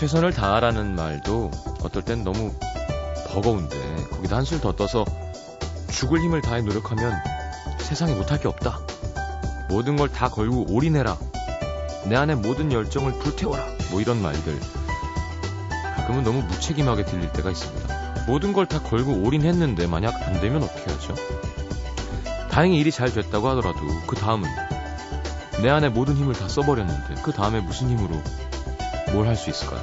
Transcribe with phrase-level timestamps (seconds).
[0.00, 1.50] 최선을 다하라는 말도
[1.82, 2.54] 어떨 땐 너무
[3.28, 3.76] 버거운데
[4.10, 5.04] 거기다 한술 더 떠서
[5.90, 7.12] 죽을 힘을 다해 노력하면
[7.80, 8.80] 세상에 못할 게 없다.
[9.68, 11.18] 모든 걸 다 걸고 올인해라.
[12.06, 13.62] 내 안에 모든 열정을 불태워라.
[13.90, 14.58] 뭐 이런 말들.
[15.96, 18.24] 가끔은 너무 무책임하게 들릴 때가 있습니다.
[18.26, 21.14] 모든 걸 다 걸고 올인했는데 만약 안 되면 어떻게 하죠?
[22.50, 24.48] 다행히 일이 잘 됐다고 하더라도 그 다음은
[25.62, 28.14] 내 안에 모든 힘을 다 써버렸는데 그 다음에 무슨 힘으로
[29.12, 29.80] 뭘 할 수 있을까요?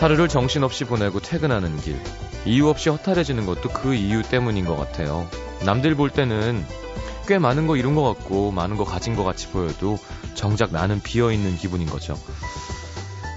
[0.00, 2.00] 하루를 정신없이 보내고 퇴근하는 길.
[2.44, 5.28] 이유 없이 허탈해지는 것도 그 이유 때문인 것 같아요.
[5.64, 6.64] 남들 볼 때는
[7.28, 9.98] 꽤 많은 거 이룬 것 같고 많은 거 가진 것 같이 보여도
[10.34, 12.18] 정작 나는 비어있는 기분인 거죠.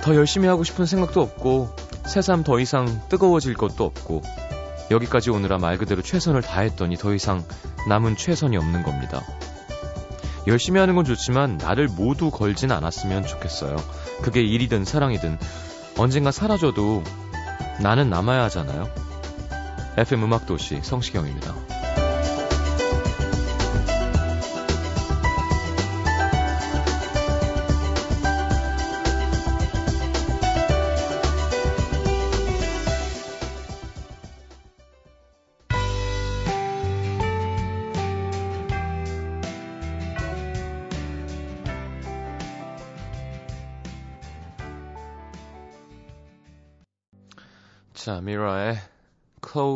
[0.03, 1.69] 더 열심히 하고 싶은 생각도 없고
[2.07, 4.23] 새삼 더 이상 뜨거워질 것도 없고
[4.91, 7.43] 여기까지 오느라 말 그대로 최선을 다했더니 더 이상
[7.89, 9.21] 남은 최선이 없는 겁니다.
[10.47, 13.77] 열심히 하는 건 좋지만 나를 모두 걸진 않았으면 좋겠어요.
[14.21, 15.39] 그게 일이든 사랑이든
[15.97, 17.03] 언젠가 사라져도
[17.81, 18.87] 나는 남아야 하잖아요.
[19.97, 21.74] FM 음악도시 성시경입니다.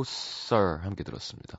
[0.03, 1.58] Closer 함께 들었습니다.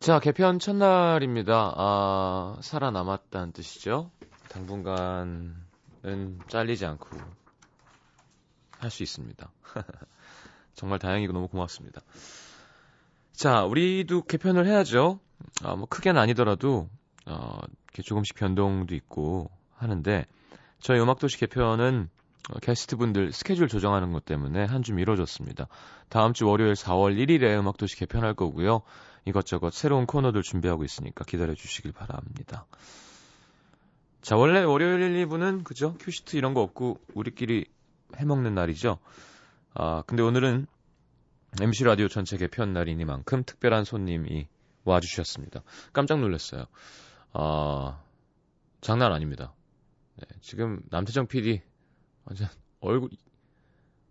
[0.00, 1.74] 자, 개편 첫날입니다.
[1.76, 4.10] 아, 살아남았다는 뜻이죠.
[4.48, 5.54] 당분간은
[6.48, 7.18] 잘리지 않고
[8.78, 9.50] 할 수 있습니다.
[10.74, 12.00] 정말 다행이고 너무 고맙습니다.
[13.32, 15.20] 자, 우리도 개편을 해야죠.
[15.62, 16.88] 아, 뭐 크게는 아니더라도
[17.26, 20.26] 어, 이렇게 조금씩 변동도 있고 하는데
[20.80, 22.27] 저희 음악도시 개편은 어,
[22.62, 25.68] 게스트분들 스케줄 조정하는 것 때문에 한 주 미뤄졌습니다.
[26.08, 28.82] 다음 주 월요일 4월 1일에 음악도시 개편할 거고요.
[29.26, 32.66] 이것저것 새로운 코너들 준비하고 있으니까 기다려 주시길 바랍니다.
[34.22, 35.94] 자, 원래 월요일 1, 2부는 그죠?
[35.98, 37.66] 큐시트 이런 거 없고 우리끼리
[38.16, 38.98] 해먹는 날이죠.
[39.74, 40.66] 아, 근데 오늘은
[41.60, 44.48] MC 라디오 전체 개편 날이니만큼 특별한 손님이
[44.84, 45.62] 와주셨습니다.
[45.92, 46.64] 깜짝 놀랐어요.
[47.32, 48.00] 아,
[48.80, 49.52] 장난 아닙니다.
[50.16, 51.60] 네, 지금 남태정 PD
[52.28, 52.48] 완전
[52.80, 53.10] 얼굴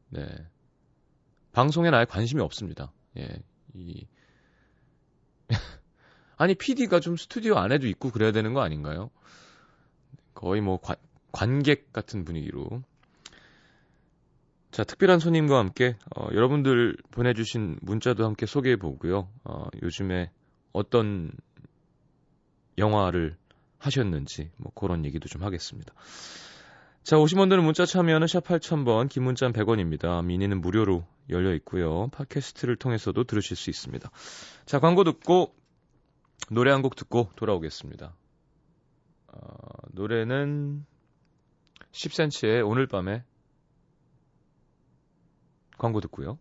[0.10, 0.28] 네
[1.52, 2.92] 방송에 아예 관심이 없습니다.
[3.18, 3.28] 예,
[3.74, 4.06] 이
[6.38, 9.10] 아니 PD가 좀 스튜디오 안에도 있고 그래야 되는 거 아닌가요?
[10.34, 10.96] 거의 뭐 관,
[11.32, 12.84] 관객 같은 분위기로
[14.72, 19.30] 자 특별한 손님과 함께 어, 여러분들 보내주신 문자도 함께 소개해 보고요.
[19.44, 20.32] 어, 요즘에
[20.74, 21.32] 어떤
[22.78, 23.36] 영화를
[23.80, 25.94] 하셨는지 뭐 그런 얘기도 좀 하겠습니다.
[27.08, 30.26] 자, 오신 분들은 문자 참여는 샵 8000번, 긴 문자는 100원입니다.
[30.26, 32.10] 미니는 무료로 열려 있고요.
[32.10, 34.12] 팟캐스트를 통해서도 들으실 수 있습니다.
[34.66, 35.56] 자, 광고 듣고
[36.52, 38.14] 노래 한 곡 듣고 돌아오겠습니다.
[39.28, 39.38] 어,
[39.94, 40.86] 노래는
[41.94, 43.24] 10cm의 오늘 밤에
[45.78, 46.38] 광고 듣고요.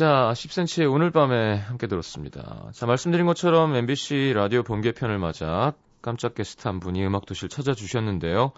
[0.00, 2.70] 자, 10cm의 오늘 밤에 함께 들었습니다.
[2.72, 8.52] 자, 말씀드린 것처럼 MBC 라디오 본개편을 맞아 깜짝 게스트 한 분이 음악도시를 찾아주셨는데요.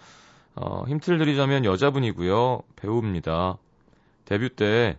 [0.55, 2.61] 어, 힌트를 드리자면 여자분이고요.
[2.77, 3.57] 배우입니다.
[4.23, 4.97] 데뷔 때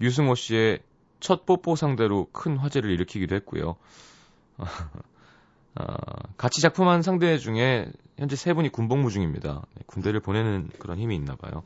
[0.00, 0.80] 유승호 씨의
[1.20, 3.76] 첫 뽀뽀 상대로 큰 화제를 일으키기도 했고요.
[4.58, 5.84] 어,
[6.36, 7.86] 같이 작품한 상대 중에
[8.18, 9.62] 현재 세 분이 군복무 중입니다.
[9.76, 11.62] 네, 군대를 보내는 그런 힘이 있나 봐요.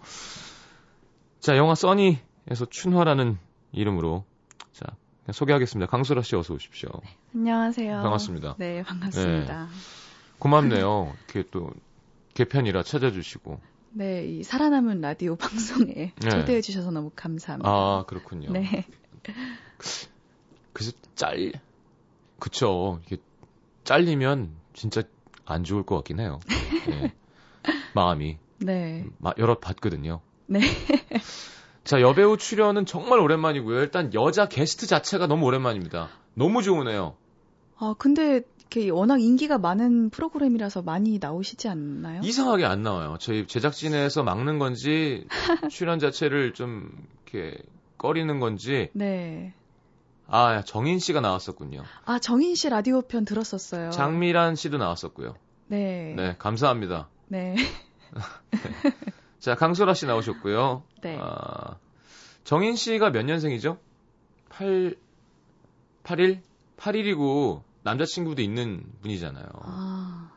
[1.40, 4.24] 자, 영화 써니에서 춘화라는 이름으로
[4.72, 4.86] 자
[5.30, 5.90] 소개하겠습니다.
[5.90, 6.88] 강소라 씨 어서 오십시오.
[7.02, 8.02] 네, 안녕하세요.
[8.02, 8.54] 반갑습니다.
[8.58, 9.64] 네, 반갑습니다.
[9.66, 9.70] 네,
[10.38, 11.12] 고맙네요.
[11.16, 11.70] 이렇게 또
[12.34, 13.60] 개편이라 찾아주시고.
[13.90, 16.30] 네, 이 살아남은 라디오 방송에 네.
[16.30, 17.68] 초대해 주셔서 너무 감사합니다.
[17.68, 18.52] 아, 그렇군요.
[18.52, 18.86] 네.
[20.72, 21.52] 그래서 짤,
[22.38, 23.00] 그쵸.
[23.06, 23.16] 이게
[23.84, 25.02] 잘리면 진짜
[25.44, 26.38] 안 좋을 것 같긴 해요.
[26.88, 27.14] 네.
[27.94, 28.38] 마음이.
[28.58, 29.04] 네.
[29.38, 30.20] 여러 봤거든요.
[30.46, 30.60] 네.
[31.88, 33.80] 자, 여배우 출연은 정말 오랜만이고요.
[33.80, 36.10] 일단 여자 게스트 자체가 너무 오랜만입니다.
[36.34, 37.16] 너무 좋으네요.
[37.78, 42.20] 아, 근데 이렇게 워낙 인기가 많은 프로그램이라서 많이 나오시지 않나요?
[42.22, 43.16] 이상하게 안 나와요.
[43.20, 45.26] 저희 제작진에서 막는 건지
[45.72, 46.92] 출연 자체를 좀
[47.24, 47.56] 이렇게
[47.96, 49.54] 꺼리는 건지 네.
[50.26, 51.84] 아, 정인 씨가 나왔었군요.
[52.04, 53.92] 아, 정인 씨 라디오 편 들었었어요.
[53.92, 55.36] 장미란 씨도 나왔었고요.
[55.68, 56.12] 네.
[56.14, 57.08] 네, 감사합니다.
[57.28, 57.56] 네.
[59.38, 60.82] 자, 강소라 씨 나오셨고요.
[61.02, 61.18] 네.
[61.20, 61.76] 아,
[62.44, 63.78] 정인 씨가 몇 년생이죠?
[64.48, 64.96] 8,
[66.02, 66.42] 81?
[66.76, 69.46] 81이고 남자친구도 있는 분이잖아요.
[69.62, 70.30] 아,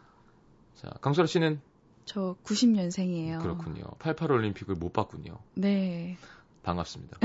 [0.76, 1.62] 자, 강소라 씨는
[2.06, 3.42] 저 90년생이에요.
[3.42, 3.84] 그렇군요.
[4.00, 5.38] 88 올림픽을 못 봤군요.
[5.54, 6.18] 네.
[6.64, 7.18] 반갑습니다.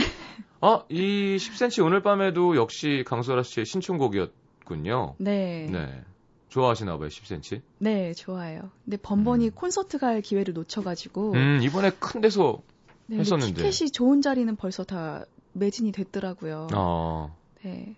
[0.60, 5.16] 어, 이 10cm 오늘 밤에도 역시 강소라 씨의 신청곡이었군요.
[5.18, 5.68] 네.
[5.70, 6.04] 네.
[6.48, 7.62] 좋아하시나 봐요, 10cm.
[7.78, 8.70] 네, 좋아요.
[8.84, 9.50] 근데 번번이 음.
[9.54, 11.32] 콘서트 갈 기회를 놓쳐가지고.
[11.32, 12.62] 음, 이번에 큰 데서
[13.06, 13.54] 네, 했었는데.
[13.54, 16.68] 티켓이 좋은 자리는 벌써 다 매진이 됐더라고요.
[16.74, 17.36] 어.
[17.62, 17.96] 네.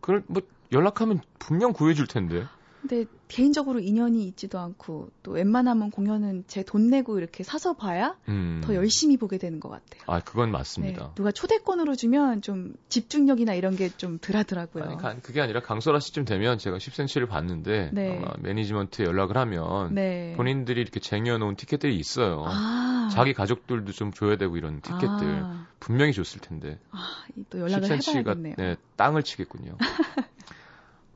[0.00, 2.44] 그걸 뭐 연락하면 분명 구해 줄 텐데.
[2.80, 8.60] 근데 개인적으로 인연이 있지도 않고 또 웬만하면 공연은 제 돈 내고 이렇게 사서 봐야 음.
[8.64, 10.02] 더 열심히 보게 되는 것 같아요.
[10.06, 11.12] 아, 그건 네, 맞습니다.
[11.14, 14.84] 누가 초대권으로 주면 좀 집중력이나 이런 게 좀 덜하더라고요.
[14.84, 18.16] 아니, 가- 그게 아니라 강소라 씨쯤 되면 제가 10cm를 봤는데 네.
[18.16, 20.32] 아마 매니지먼트에 연락을 하면 네.
[20.36, 22.44] 본인들이 이렇게 쟁여놓은 티켓들이 있어요.
[22.46, 27.88] 아, 자기 가족들도 좀 줘야 되고 이런 티켓들 아, 분명히 줬을 텐데 아, 또 연락을
[27.88, 28.54] 10cm가 해봐야겠네요.
[28.56, 29.76] 네, 땅을 치겠군요.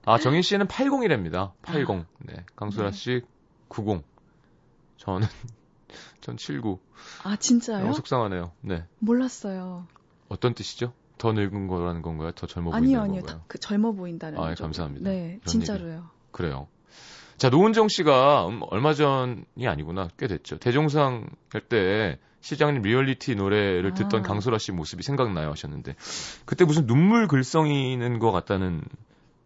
[0.06, 1.52] 아 정인 씨는 80이랍니다.
[1.62, 2.04] 80.
[2.20, 2.96] 네, 강소라 네.
[2.96, 3.22] 씨
[3.68, 4.02] 90.
[4.98, 5.26] 저는
[6.20, 6.78] 전 79.
[7.24, 7.80] 아 진짜요?
[7.80, 8.52] 너무 속상하네요.
[8.60, 9.86] 네, 몰랐어요.
[10.28, 10.92] 어떤 뜻이죠?
[11.18, 12.32] 더 늙은 거라는 건가요?
[12.32, 13.20] 더 젊어 아니요, 보인다는 아니요.
[13.22, 13.38] 건가요?
[13.38, 14.38] 다- 그 젊어 보인다는.
[14.40, 14.54] 아, 예.
[14.54, 15.08] 감사합니다.
[15.08, 16.08] 네, 진짜로요.
[16.32, 16.66] 그래요.
[17.36, 20.08] 자, 노은정 씨가 음, 얼마 전이 아니구나.
[20.18, 20.58] 꽤 됐죠.
[20.58, 23.94] 대종상 할 때 시장님 리얼리티 노래를 아.
[23.94, 25.96] 듣던 강소라 씨 모습이 생각나요 하셨는데
[26.44, 28.82] 그때 무슨 눈물 글썽이는 것 같다는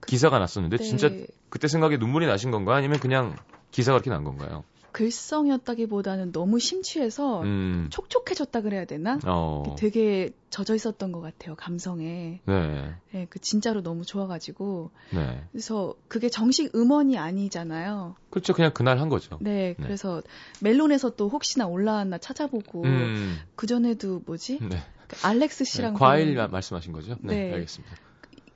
[0.08, 1.10] 기사가 났었는데 네, 진짜
[1.50, 2.76] 그때 생각에 눈물이 나신 건가요?
[2.76, 3.36] 아니면 그냥
[3.70, 4.64] 기사가 그렇게 난 건가요?
[4.92, 9.18] 글썽이었다기보다는 너무 심취해서 음, 촉촉해졌다 그래야 되나?
[9.26, 12.40] 어, 되게 젖어 있었던 것 같아요 감성에.
[12.46, 15.44] 네, 네, 그 진짜로 너무 좋아가지고 네.
[15.52, 18.16] 그래서 그게 정식 음원이 아니잖아요.
[18.30, 18.54] 그렇죠.
[18.54, 19.38] 그냥 그날 한 거죠.
[19.42, 19.84] 네, 네.
[19.84, 20.22] 그래서
[20.62, 24.60] 멜론에서 또 혹시나 올라왔나 찾아보고 음, 그 전에도 뭐지?
[24.62, 24.82] 네.
[25.06, 27.16] 그 알렉스 네, 씨랑 과일 부른 말씀하신 거죠?
[27.20, 27.52] 네, 네.
[27.52, 27.94] 알겠습니다.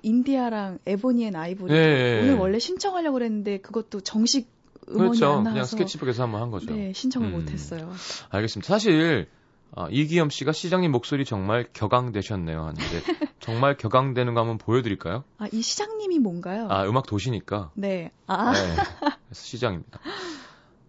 [0.02, 4.50] 인디아랑 Ebony and Ivory 네, 오늘 원래 신청하려고 그랬는데 그것도 정식
[4.88, 5.26] 음원이 그렇죠.
[5.26, 6.75] 안 그냥 나와서 스케치북에서 한번 한 거죠.
[6.75, 7.32] 네, 신청을 음.
[7.32, 7.90] 못했어요.
[8.31, 8.69] 알겠습니다.
[8.69, 9.28] 사실
[9.75, 12.82] 아, 이기엄 씨가 시장님 목소리 정말 격앙되셨네요 하는데
[13.40, 15.25] 정말 격앙되는 거 한번 보여드릴까요?
[15.38, 16.69] 아, 이 시장님이 뭔가요?
[16.69, 18.10] 아 음악 도시니까 네.
[18.26, 18.58] 아, 네,
[19.04, 20.00] 그래서 시장입니다.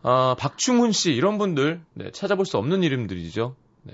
[0.01, 3.55] 아 박충훈 씨 이런 분들 네, 찾아볼 수 없는 이름들이죠.
[3.83, 3.93] 네,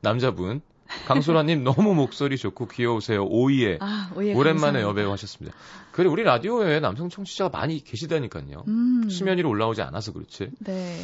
[0.00, 0.62] 남자분
[1.06, 3.24] 강소라님 너무 목소리 좋고 귀여우세요.
[3.24, 4.80] 오이에 아, 오랜만에 감사합니다.
[4.82, 5.56] 여배우 하셨습니다.
[5.92, 8.64] 그래 우리 라디오에 남성 청취자가 많이 계시다니까요.
[8.68, 10.50] 음, 수면 위로 올라오지 않아서 그렇지.
[10.60, 10.98] 네.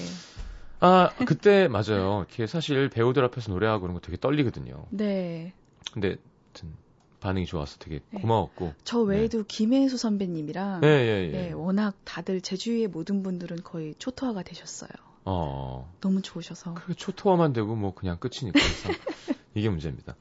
[0.80, 2.26] 아 그때 맞아요.
[2.28, 4.86] 이렇게 사실 배우들 앞에서 노래하고 그런 거 되게 떨리거든요.
[4.90, 5.52] 네.
[5.92, 6.16] 근데
[6.52, 6.74] 하여튼
[7.20, 8.20] 반응이 좋아서 되게 네.
[8.20, 8.74] 고마웠고.
[8.84, 11.30] 저 외에도 김혜수 선배님이랑 네, 예, 예.
[11.30, 14.90] 네, 워낙 다들 제 주위의 모든 분들은 거의 초토화가 되셨어요.
[15.24, 16.74] 어, 너무 좋으셔서.
[16.74, 18.60] 그게 초토화만 되고 뭐 그냥 끝이니까.
[19.56, 20.14] 참 이게 문제입니다.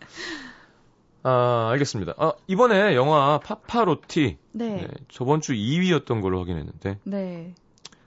[1.24, 2.14] 아, 알겠습니다.
[2.18, 4.38] 아, 이번에 영화 파파로티.
[4.54, 4.76] 네.
[4.76, 7.00] 네, 저번 주 2위였던 걸로 확인했는데.
[7.04, 7.54] 네.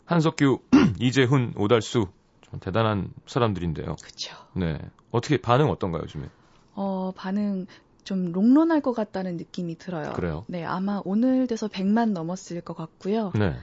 [0.07, 0.61] 한석규,
[1.01, 2.09] 이재훈, 오달수.
[2.41, 3.97] 좀 대단한 사람들인데요.
[4.03, 4.35] 그쵸.
[4.55, 4.79] 네.
[5.11, 6.29] 어떻게 반응 어떤가요, 요즘에?
[6.75, 7.67] 어, 반응
[8.05, 10.13] 좀 롱런할 것 같다는 느낌이 들어요.
[10.15, 10.45] 그래요?
[10.47, 13.33] 네, 아마 오늘 돼서 100만 넘었을 것 같고요.
[13.35, 13.55] 네.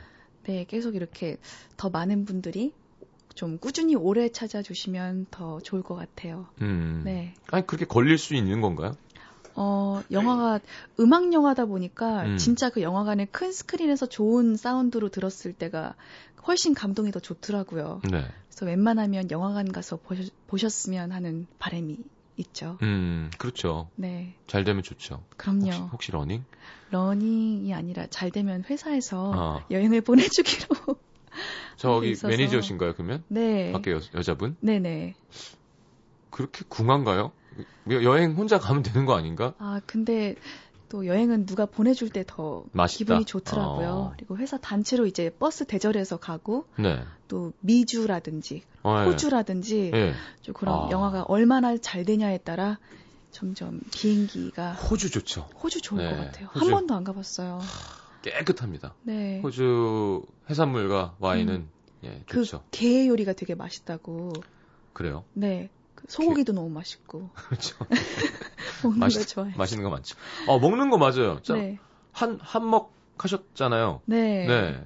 [0.43, 1.37] 네, 계속 이렇게
[1.77, 2.73] 더 많은 분들이
[3.35, 6.47] 좀 꾸준히 오래 찾아주시면 더 좋을 것 같아요.
[6.61, 7.01] 음.
[7.03, 7.33] 네.
[7.51, 8.95] 아니, 그렇게 걸릴 수 있는 건가요?
[9.55, 10.59] 어, 영화가
[10.99, 12.37] 음악 영화다 보니까 음.
[12.37, 15.95] 진짜 그 영화관의 큰 스크린에서 좋은 사운드로 들었을 때가
[16.47, 18.01] 훨씬 감동이 더 좋더라고요.
[18.09, 18.25] 네.
[18.49, 19.97] 그래서 웬만하면 영화관 가서
[20.47, 21.97] 보셨, 으면 하는 바람이
[22.37, 22.77] 있죠.
[22.81, 23.89] 음, 그렇죠.
[23.95, 25.23] 네, 잘 되면 좋죠.
[25.37, 25.65] 그럼요.
[25.65, 26.43] 혹시, 혹시 러닝?
[26.91, 29.65] 러닝이 아니라 잘 되면 회사에서 아.
[29.71, 30.97] 여행을 보내주기로.
[31.77, 32.27] 저기 있어서.
[32.29, 33.23] 매니저신가요, 그러면?
[33.27, 33.71] 네.
[33.71, 34.55] 밖에 여, 여자분?
[34.61, 35.15] 네네.
[36.29, 37.31] 그렇게 궁한가요?
[37.91, 39.53] 여- 여행 혼자 가면 되는 거 아닌가?
[39.57, 40.35] 아, 근데
[40.89, 42.63] 또 여행은 누가 보내줄 때 더.
[42.87, 43.87] 기분이 좋더라고요.
[43.89, 44.13] 어.
[44.15, 47.03] 그리고 회사 단체로 이제 버스 대절해서 가고 네.
[47.27, 49.05] 또 미주라든지 어, 예.
[49.05, 50.13] 호주라든지 예.
[50.41, 50.89] 좀 그런 아.
[50.91, 52.77] 영화가 얼마나 잘 되냐에 따라
[53.31, 55.49] 점점 비행기가 호주 좋죠.
[55.61, 56.47] 호주 좋을 네, 것 같아요.
[56.53, 56.65] 호주.
[56.65, 57.59] 한 번도 안 가봤어요.
[58.31, 58.93] 깨끗합니다.
[59.03, 59.39] 네.
[59.41, 61.67] 호주 해산물과 와인은
[62.03, 62.63] 예, 그 좋죠.
[62.71, 64.33] 게 요리가 되게 맛있다고.
[64.93, 65.23] 그래요.
[65.33, 65.69] 네.
[65.95, 67.29] 그 소고기도 너무 맛있고.
[67.35, 67.75] 그렇죠.
[68.83, 69.55] 먹는 맛있- 거 좋아해요.
[69.57, 70.15] 맛있는 거 많죠.
[70.47, 71.39] 어, 먹는 거 맞아요.
[71.41, 71.79] 자, 네.
[72.11, 74.01] 한 한먹 하셨잖아요.
[74.05, 74.45] 네.
[74.47, 74.83] 네.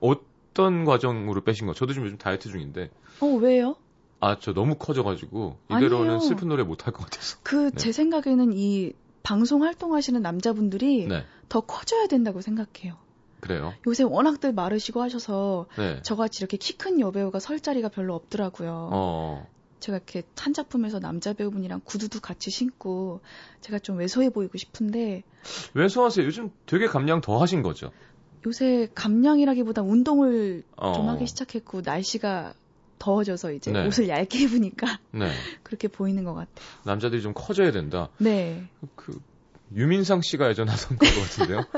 [0.00, 1.74] 어떤 과정으로 빼신 거?
[1.74, 3.76] 저도 지금 요즘 다이어트 중인데 어, 왜요?
[4.20, 6.20] 아, 저 너무 커져가지고 이대로는 아니에요.
[6.20, 7.38] 슬픈 노래 못 할 것 같아서.
[7.42, 7.76] 그 네.
[7.76, 8.92] 제 생각에는 이
[9.24, 11.24] 방송 활동하시는 남자분들이 네.
[11.48, 12.94] 더 커져야 된다고 생각해요.
[13.40, 13.74] 그래요.
[13.86, 16.00] 요새 워낙들 마르시고 하셔서 네.
[16.02, 18.90] 저같이 이렇게 키 큰 여배우가 설 자리가 별로 없더라고요.
[18.92, 19.46] 어.
[19.80, 23.20] 제가 이렇게 한 작품에서 남자 배우분이랑 구두도 같이 신고
[23.60, 25.24] 제가 좀 왜소해 보이고 싶은데
[25.74, 26.24] 왜 소하세요?
[26.24, 27.90] 요즘 되게 감량 더 하신 거죠?
[28.46, 30.92] 요새 감량이라기보다 운동을 어.
[30.94, 32.54] 좀 하기 시작했고 날씨가
[32.98, 33.86] 더워져서 이제 네.
[33.86, 35.32] 옷을 얇게 입으니까 네.
[35.62, 36.66] 그렇게 보이는 것 같아요.
[36.84, 38.08] 남자들이 좀 커져야 된다.
[38.18, 38.68] 네.
[38.96, 39.20] 그
[39.74, 41.58] 유민상 씨가 예전 하던 그거 같은데요.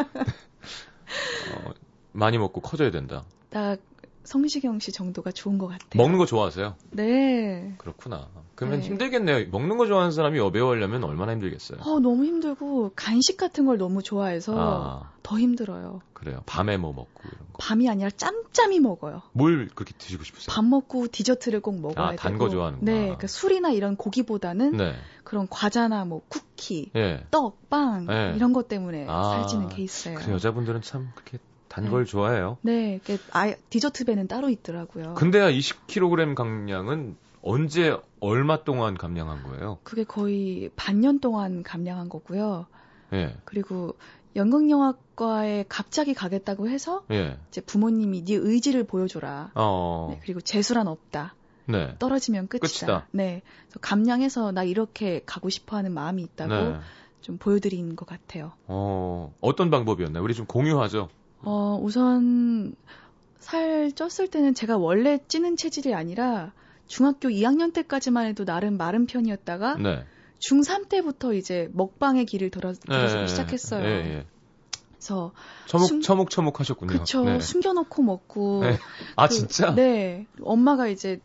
[1.55, 1.73] 어,
[2.13, 3.25] 많이 먹고 커져야 된다.
[3.51, 3.79] 딱
[4.27, 6.03] 성시경 씨 정도가 좋은 것 같아요.
[6.03, 6.77] 먹는 거 좋아하세요?
[6.91, 7.75] 네.
[7.79, 8.29] 그렇구나.
[8.55, 8.87] 그러면 네.
[8.87, 9.49] 힘들겠네요.
[9.51, 11.81] 먹는 거 좋아하는 사람이 여배우 하려면 얼마나 힘들겠어요.
[11.81, 16.01] 어, 너무 힘들고 간식 같은 걸 너무 좋아해서 아, 더 힘들어요.
[16.15, 16.43] 그래요.
[16.47, 17.59] 밤에 뭐 먹고 이런 거.
[17.59, 19.23] 밤이 아니라 짬짬이 먹어요.
[19.33, 20.55] 뭘 그렇게 드시고 싶으세요?
[20.55, 22.17] 밥 먹고 디저트를 꼭 먹어야 아.
[22.17, 22.91] 단거 좋아하는구나.
[22.91, 24.95] 네, 그 술이나 이런 고기보다는 네.
[25.25, 27.27] 그런 과자나 뭐 쿠키, 예.
[27.31, 28.33] 떡, 빵 네.
[28.35, 30.19] 이런 것 때문에 아, 살찌는 케이스예요.
[30.19, 31.39] 그 여자분들은 참 그렇게
[31.77, 31.91] 단 네.
[31.91, 32.57] 걸 좋아해요.
[32.63, 35.13] 네, 그 아, 디저트 배는 따로 있더라고요.
[35.13, 39.79] 근데야 20kg 감량은 언제 얼마 동안 감량한 거예요?
[39.83, 42.65] 그게 거의 반년 동안 감량한 거고요.
[43.13, 43.37] 예.
[43.45, 43.95] 그리고
[44.37, 47.39] 연극영화과에 갑자기 가겠다고 해서 예.
[47.51, 49.51] 이제 부모님이 네 의지를 보여줘라.
[49.55, 50.09] 어.
[50.13, 51.35] 네, 그리고 재수란 없다.
[51.67, 51.95] 네.
[51.99, 52.69] 떨어지면 끝이다.
[52.69, 53.09] 끝이다.
[53.13, 53.43] 네.
[53.83, 56.79] 감량해서 나 이렇게 가고 싶어하는 마음이 있다고 네.
[57.21, 58.53] 좀 보여드린 것 같아요.
[58.67, 60.23] 어, 어떤 방법이었나요?
[60.25, 61.11] 우리 좀 공유하죠.
[61.43, 62.75] 어, 우선
[63.39, 66.53] 살 쪘을 때는 제가 원래 찌는 체질이 아니라
[66.87, 70.05] 중학교 2학년 때까지만 해도 나름 마른 편이었다가 네.
[70.41, 73.85] 중3 때부터 이제 먹방의 길을 들어, 들어서기 예, 시작했어요.
[73.85, 74.27] 예, 예.
[74.93, 75.33] 그래서
[75.67, 76.99] 처묵, 숨- 처묵, 처묵 하셨군요.
[76.99, 77.41] 그쵸 네.
[77.41, 78.79] 숨겨놓고 먹고 네.
[79.17, 79.75] 아, 그- 진짜?
[79.75, 81.21] 네 엄마가 이제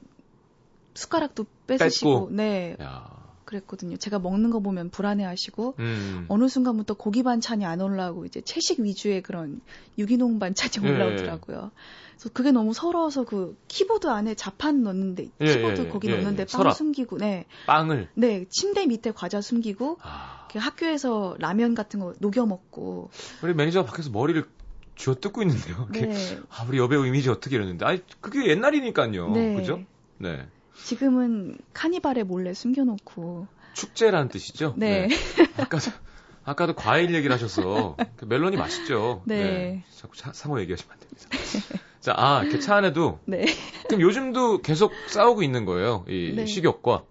[0.93, 2.35] 숟가락도 뺏으시고 뺏고.
[2.35, 3.09] 네 야.
[3.51, 3.97] 그랬거든요.
[3.97, 6.25] 제가 먹는 거 보면 불안해하시고 음.
[6.29, 9.61] 어느 순간부터 고기 반찬이 안 올라오고 이제 채식 위주의 그런
[9.97, 11.71] 유기농 반찬이 예, 올라오더라고요.
[12.11, 16.43] 그래서 그게 너무 서러워서 그 키보드 안에 자판 넣는데 예, 키보드 예, 거기 예, 넣는데
[16.43, 16.45] 예.
[16.45, 16.77] 빵 서랍.
[16.77, 18.09] 숨기고 네, 빵을.
[18.15, 20.47] 네 침대 밑에 과자 숨기고 아.
[20.51, 23.09] 그 학교에서 라면 같은 거 녹여 먹고
[23.43, 24.45] 우리 매니저가 밖에서 머리를
[24.95, 25.87] 쥐어 뜯고 있는데요.
[25.93, 26.07] 이렇게.
[26.07, 27.85] 네 아, 우리 여배우 이미지 어떻게 이러는데.
[27.85, 29.31] 아니, 그게 옛날이니까요.
[29.31, 29.55] 네.
[29.55, 29.81] 그죠?
[30.17, 30.47] 네.
[30.75, 34.73] 지금은 카니발에 몰래 숨겨놓고 축제라는 뜻이죠?
[34.77, 35.07] 네.
[35.57, 35.91] 아까도,
[36.43, 39.21] 아까도 과일 얘기를 하셔서 그 멜론이 맛있죠?
[39.25, 39.83] 네.
[39.95, 41.29] 자꾸 차- 상호 얘기하시면 안 됩니다.
[41.99, 43.45] 자, 아, 이렇게 차 안에도 네
[43.87, 46.03] 그럼 요즘도 계속 싸우고 있는 거예요.
[46.07, 46.45] 이 네.
[46.45, 47.05] 식욕과.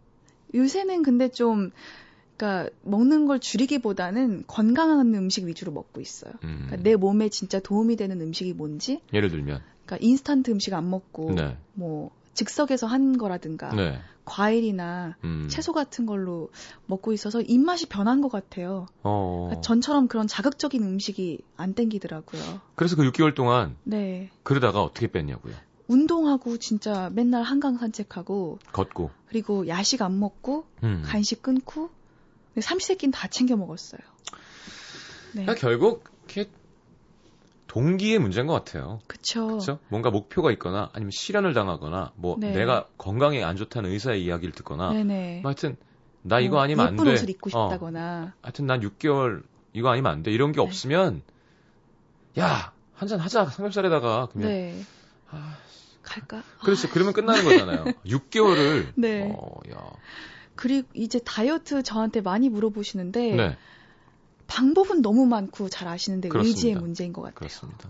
[0.54, 1.70] 요새는 근데 좀
[2.36, 6.32] 그러니까 먹는 걸 줄이기보다는 건강한 음식 위주로 먹고 있어요.
[6.42, 9.62] 음, 그러니까 내 몸에 진짜 도움이 되는 음식이 뭔지, 예를 들면.
[9.84, 11.56] 그러니까 인스턴트 음식 안 먹고 네.
[11.74, 13.98] 뭐 즉석에서 한 거라든가 네.
[14.24, 15.48] 과일이나 음.
[15.50, 16.50] 채소 같은 걸로
[16.86, 18.86] 먹고 있어서 입맛이 변한 것 같아요.
[19.02, 19.46] 어.
[19.48, 22.60] 그러니까 전처럼 그런 자극적인 음식이 안 땡기더라고요.
[22.76, 24.30] 그래서 그 6개월 동안 네.
[24.42, 25.54] 그러다가 어떻게 뺐냐고요.
[25.88, 29.10] 운동하고 진짜 맨날 한강 산책하고 걷고.
[29.26, 31.02] 그리고 야식 안 먹고 음.
[31.04, 31.90] 간식 끊고
[32.58, 34.00] 삼시세끼는 다 챙겨 먹었어요.
[35.32, 35.42] 네.
[35.42, 36.48] 그러니까 결국 이렇게
[37.70, 38.98] 동기의 문제인 것 같아요.
[39.06, 39.46] 그쵸.
[39.46, 39.78] 그렇죠?
[39.86, 42.50] 뭔가 목표가 있거나 아니면 실현을 당하거나 뭐 네.
[42.50, 45.40] 내가 건강에 안 좋다는 의사의 이야기를 듣거나 네네.
[45.42, 45.76] 뭐 하여튼
[46.22, 47.12] 나 이거 뭐 아니면 안 예쁜 돼.
[47.12, 48.34] 옷을 입고 어, 싶다거나.
[48.42, 50.32] 하여튼 난 6개월 이거 아니면 안 돼.
[50.32, 50.66] 이런 게 네.
[50.66, 51.22] 없으면
[52.38, 54.84] 야 한 잔 하자 삼겹살에다가 그러면 네.
[55.30, 55.56] 아,
[56.02, 56.42] 갈까?
[56.64, 56.88] 그렇죠.
[56.90, 57.84] 그러면 끝나는 거잖아요.
[58.04, 59.32] 6개월을 네.
[59.34, 59.78] 어, 야.
[60.56, 63.56] 그리고 이제 다이어트 저한테 많이 물어보시는데 네.
[64.50, 66.56] 방법은 너무 많고 잘 아시는데 그렇습니다.
[66.56, 67.36] 의지의 문제인 것 같아요.
[67.36, 67.88] 그렇습니다.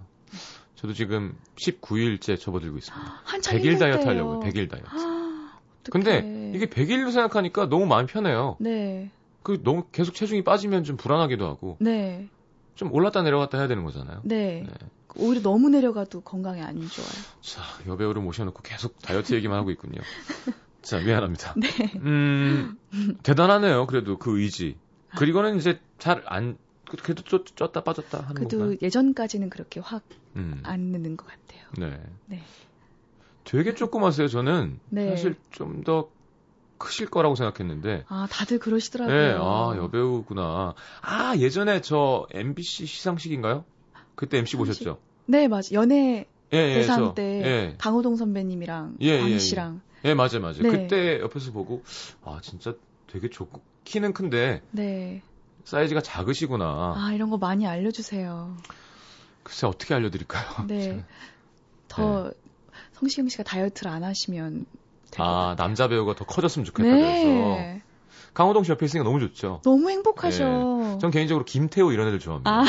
[0.76, 3.20] 저도 지금 19일째 접어들고 있습니다.
[3.24, 4.08] 한참 100일 다이어트 힘들 때요.
[4.08, 4.40] 하려고요.
[4.40, 4.88] 100일 다이어트.
[4.90, 5.58] 아.
[5.90, 8.56] 근데 이게 100일로 생각하니까 너무 마음 편해요.
[8.60, 9.10] 네,
[9.42, 12.28] 그 너무 계속 체중이 빠지면 좀 불안하기도 하고 네,
[12.74, 14.20] 좀 올랐다 내려갔다 해야 되는 거잖아요.
[14.24, 14.66] 네.
[14.66, 14.88] 네.
[15.16, 17.08] 오히려 너무 내려가도 건강에 안 좋아요.
[17.40, 20.00] 자, 여배우를 모셔놓고 계속 다이어트 얘기만 하고 있군요.
[20.82, 21.54] 자, 미안합니다.
[21.56, 21.68] 네.
[21.96, 22.78] 음,
[23.22, 23.86] 대단하네요.
[23.86, 24.76] 그래도 그 의지.
[25.16, 28.78] 그리고는 이제 잘 안, 그래도 쪘, 쪘다 빠졌다 하는 그래도 건가요?
[28.82, 30.02] 예전까지는 그렇게 확안
[30.36, 31.66] 음, 느는 것 같아요.
[31.78, 32.02] 네.
[32.26, 32.42] 네.
[33.44, 34.28] 되게 조그마세요.
[34.28, 35.10] 저는 네.
[35.10, 36.08] 사실 좀 더
[36.80, 38.04] 크실 거라고 생각했는데.
[38.08, 39.14] 아, 다들 그러시더라고요.
[39.14, 40.74] 네, 아, 여배우구나.
[41.02, 43.64] 아, 예전에 저 MBC 시상식인가요?
[44.14, 44.84] 그때 MC 시상식?
[44.84, 45.00] 보셨죠?
[45.26, 45.72] 네, 맞아.
[45.74, 49.38] 연애 예, 예, 대상 저, 때 예, 강호동 선배님이랑 예, 예, 예.
[49.38, 50.62] 씨랑 예, 맞아요, 맞아요.
[50.62, 50.70] 네.
[50.70, 51.82] 그때 옆에서 보고,
[52.24, 52.74] 아, 진짜
[53.10, 55.22] 되게 좋고, 키는 큰데, 네.
[55.64, 56.94] 사이즈가 작으시구나.
[56.96, 58.56] 아, 이런 거 많이 알려주세요.
[59.42, 60.66] 글쎄, 어떻게 알려드릴까요?
[60.66, 61.04] 네.
[61.88, 62.32] 더
[62.92, 64.66] 성시경 씨가 다이어트를 안 하시면
[65.18, 65.54] 아.
[65.58, 67.26] 남자 배우가 더 커졌으면 좋겠다, 그래서.
[67.26, 67.82] 네.
[68.34, 69.60] 강호동 씨 옆에 있으니까 너무 좋죠.
[69.64, 70.44] 너무 행복하셔.
[70.44, 70.98] 네.
[70.98, 72.50] 전 개인적으로 김태호 이런 애들 좋아합니다.
[72.50, 72.64] 아.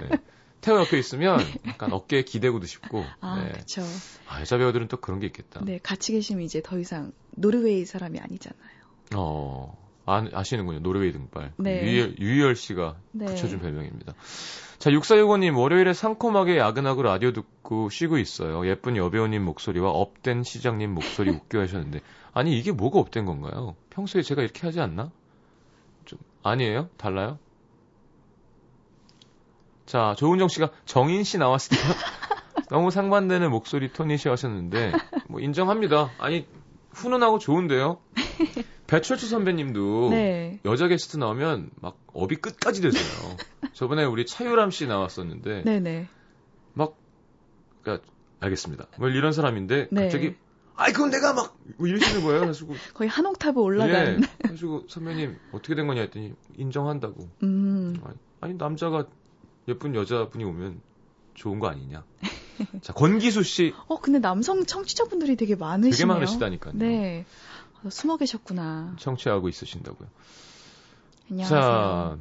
[0.00, 0.18] 네.
[0.62, 3.04] 태호 옆에 있으면 약간 어깨에 기대고도 싶고.
[3.20, 3.52] 아, 네.
[3.52, 3.82] 그렇죠.
[4.28, 5.60] 아, 여자 배우들은 또 그런 게 있겠다.
[5.64, 8.75] 네, 같이 계시면 이제 더 이상 노르웨이 사람이 아니잖아요.
[9.14, 10.80] 어, 아, 아시는군요.
[10.80, 11.52] 노르웨이 등발.
[11.56, 11.82] 네.
[11.82, 13.26] 유희열, 유희열 씨가 네.
[13.26, 14.14] 붙여준 별명입니다.
[14.78, 18.66] 자, 6465님, 월요일에 상콤하게 야근하고 라디오 듣고 쉬고 있어요.
[18.68, 22.00] 예쁜 여배우님 목소리와 up된 시장님 목소리 웃겨 하셨는데.
[22.32, 23.74] 아니, 이게 뭐가 up된 건가요?
[23.90, 25.10] 평소에 제가 이렇게 하지 않나?
[26.04, 26.88] 좀, 아니에요?
[26.98, 27.38] 달라요?
[29.86, 31.82] 자, 조은정 씨가 정인 씨 나왔을 때
[32.68, 34.92] 너무 상반되는 목소리 톤이시 하셨는데,
[35.28, 36.10] 뭐, 인정합니다.
[36.18, 36.46] 아니,
[36.92, 37.98] 훈훈하고 좋은데요?
[38.86, 40.60] 배철수 선배님도 네.
[40.64, 43.36] 여자 게스트 나오면 막 업이 끝까지 되세요.
[43.72, 46.08] 저번에 우리 차유람 씨 나왔었는데 네네.
[46.74, 46.96] 막
[47.82, 48.06] 그러니까
[48.40, 48.86] 알겠습니다.
[48.98, 50.02] 뭐 이런 사람인데 네.
[50.02, 50.34] 갑자기
[50.76, 52.40] 아이 그건 내가 막 뭐 이러시는 거예요.
[52.40, 54.22] 그래서 거의 한 옥타브 올라간.
[54.22, 54.26] 예.
[54.38, 57.28] 그래가지고 선배님 어떻게 된 거냐 했더니 인정한다고.
[57.42, 57.96] 음.
[58.40, 59.06] 아니 남자가
[59.68, 60.80] 예쁜 여자분이 오면
[61.34, 62.04] 좋은 거 아니냐.
[62.80, 63.74] 자 권기수 씨.
[63.88, 65.92] 어 근데 남성 청취자분들이 되게 많으시네요.
[65.92, 66.74] 되게 많으시다니까요.
[66.76, 67.26] 네.
[67.88, 68.96] 숨어 계셨구나.
[68.98, 70.08] 청취하고 있으신다고요.
[71.30, 71.60] 안녕하세요.
[71.60, 72.18] 자,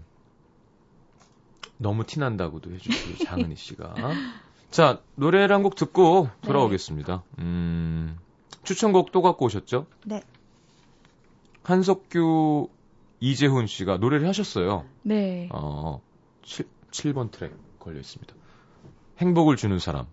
[1.78, 3.94] 너무 티난다고도 해주시고, 장은희 씨가.
[4.72, 7.24] 자, 노래를 한 곡 듣고 돌아오겠습니다.
[7.38, 7.44] 네.
[7.44, 8.18] 음,
[8.64, 9.88] 추천곡 또 갖고 오셨죠?
[10.06, 10.22] 네.
[11.64, 12.70] 한석규,
[13.20, 14.86] 이재훈 씨가 노래를 하셨어요.
[15.04, 15.50] 네.
[15.52, 16.02] 어,
[16.44, 18.34] 7, 7번 트랙 걸려 있습니다.
[19.20, 20.06] 행복을 주는 사람.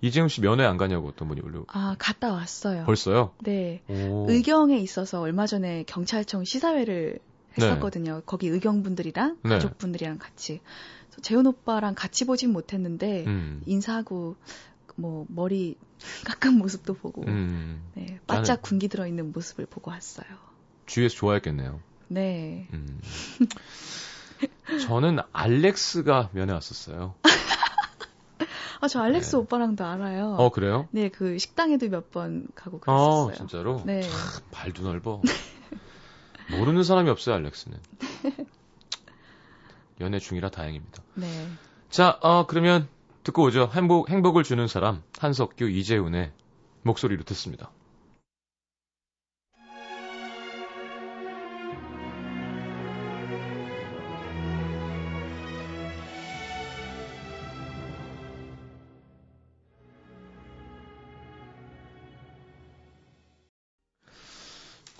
[0.00, 1.64] 이재훈 씨 면회 안 가냐고 어떤 분이 올려.
[1.68, 2.84] 아, 갔다 왔어요.
[2.84, 3.32] 벌써요?
[3.40, 3.82] 네.
[3.88, 4.26] 오.
[4.28, 7.18] 의경에 있어서 얼마 전에 경찰청 시사회를
[7.56, 8.16] 했었거든요.
[8.16, 8.22] 네.
[8.24, 9.48] 거기 의경분들이랑 네.
[9.48, 10.60] 가족분들이랑 같이.
[11.20, 13.62] 재훈 오빠랑 같이 보진 못했는데 음.
[13.66, 14.36] 인사하고
[14.94, 15.76] 뭐 머리
[16.24, 17.82] 깎은 모습도 보고 음.
[17.94, 20.26] 네, 바짝 군기 들어 있는 모습을 보고 왔어요.
[20.86, 21.80] 주위에서 좋아했겠네요.
[22.08, 22.68] 네.
[22.72, 23.00] 음.
[24.86, 27.14] 저는 알렉스가 면회 왔었어요.
[28.80, 29.36] 아, 저 알렉스 네.
[29.38, 30.36] 오빠랑도 알아요.
[30.38, 30.88] 어, 그래요?
[30.92, 33.26] 네, 그 식당에도 몇 번 가고 그랬었어요.
[33.26, 33.82] 어, 진짜로?
[33.84, 34.02] 네.
[34.02, 34.10] 참,
[34.50, 35.20] 발도 넓어.
[36.56, 37.78] 모르는 사람이 없어요, 알렉스는.
[40.00, 41.02] 연애 중이라 다행입니다.
[41.14, 41.26] 네.
[41.90, 42.88] 자, 어, 그러면
[43.24, 43.68] 듣고 오죠.
[43.74, 46.32] 행복, 행복을 주는 사람, 한석규, 이재훈의
[46.82, 47.70] 목소리로 듣습니다.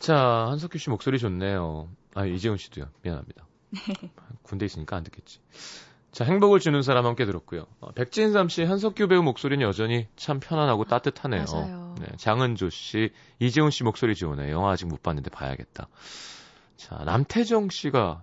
[0.09, 1.91] 자, 한석규 씨 목소리 좋네요.
[2.15, 2.87] 아, 이재훈 씨도요.
[3.03, 3.47] 미안합니다.
[4.43, 5.41] 군대 있으니까 안 듣겠지.
[6.13, 7.67] 자, 행복을 주는 사람 함께 들었고요.
[7.81, 11.45] 어, 백진삼 씨, 한석규 배우 목소리는 여전히 참 편안하고 따뜻하네요.
[11.53, 11.95] 맞아요.
[12.01, 14.51] 네, 장은조 씨, 이재훈 씨 목소리 좋으네요.
[14.51, 15.89] 영화 아직 못 봤는데 봐야겠다.
[16.79, 18.23] 자, 남태정 씨가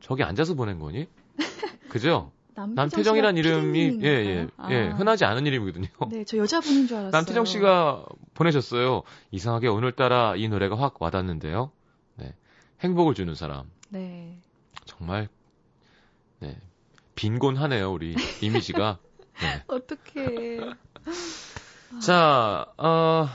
[0.00, 1.06] 저기 앉아서 보낸 거니?
[1.88, 2.30] 그죠?
[2.66, 4.70] 남태정 이란 이름이 예, 예, 아.
[4.70, 5.88] 예, 흔하지 않은 이름이거든요.
[6.10, 7.10] 네, 저 여자분인 줄 알았어요.
[7.10, 9.02] 남태정 씨가 보내셨어요.
[9.30, 11.70] 이상하게 오늘따라 이 노래가 확 와닿는데요.
[12.16, 12.34] 네.
[12.80, 13.70] 행복을 주는 사람.
[13.90, 14.38] 네.
[14.84, 15.28] 정말
[16.40, 16.56] 네.
[17.14, 18.98] 빈곤하네요, 우리 이미지가.
[19.40, 19.62] 네.
[19.68, 20.74] 어떡해.
[22.02, 23.28] 자, 어,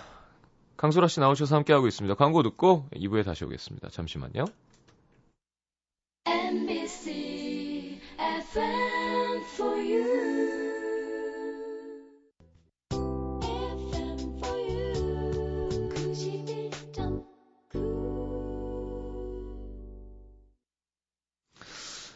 [0.78, 2.16] 강소라 씨 나오셔서 함께 하고 있습니다.
[2.16, 3.90] 광고 듣고 2부에 다시 오겠습니다.
[3.90, 4.46] 잠시만요.
[6.26, 8.92] MBC FM.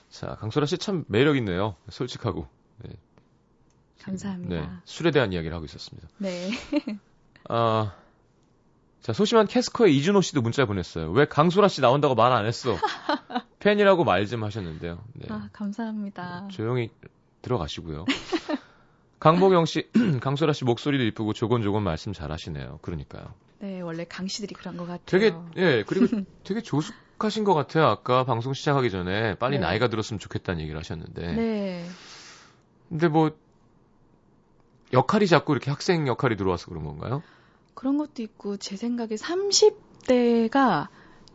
[0.10, 1.76] 자, 강소라 씨 참 매력 있네요.
[1.90, 2.48] 솔직하고.
[2.84, 2.96] 네.
[4.02, 4.56] 감사합니다.
[4.56, 6.08] 네, 술에 대한 이야기를 하고 있었습니다.
[6.18, 6.50] 네.
[7.50, 7.94] 아,
[9.02, 11.12] 자, 소심한 캐스커의 이준호 씨도 문자 보냈어요.
[11.12, 12.76] 왜 강소라 씨 나온다고 말 안 했어?
[13.60, 15.04] 팬이라고 말 좀 하셨는데요.
[15.14, 15.28] 네.
[15.30, 16.40] 아, 감사합니다.
[16.42, 16.90] 뭐, 조용히
[17.48, 18.06] 들어가시고요.
[19.20, 19.90] 강보경 씨,
[20.22, 22.80] 강소라 씨 목소리도 이쁘고 조곤조곤 말씀 잘하시네요.
[22.82, 23.34] 그러니까요.
[23.60, 25.04] 네, 원래 강 씨들이 그런 것 같아요.
[25.06, 27.86] 되게, 예, 그리고 되게 조숙하신 것 같아요.
[27.86, 29.66] 아까 방송 시작하기 전에 빨리 네.
[29.66, 31.34] 나이가 들었으면 좋겠다는 얘기를 하셨는데.
[31.34, 31.86] 네.
[32.90, 33.32] 근데 뭐,
[34.94, 37.24] 역할이 자꾸 이렇게 학생 역할이 들어와서 그런 건가요?
[37.74, 40.88] 그런 것도 있고, 제 생각에 30대가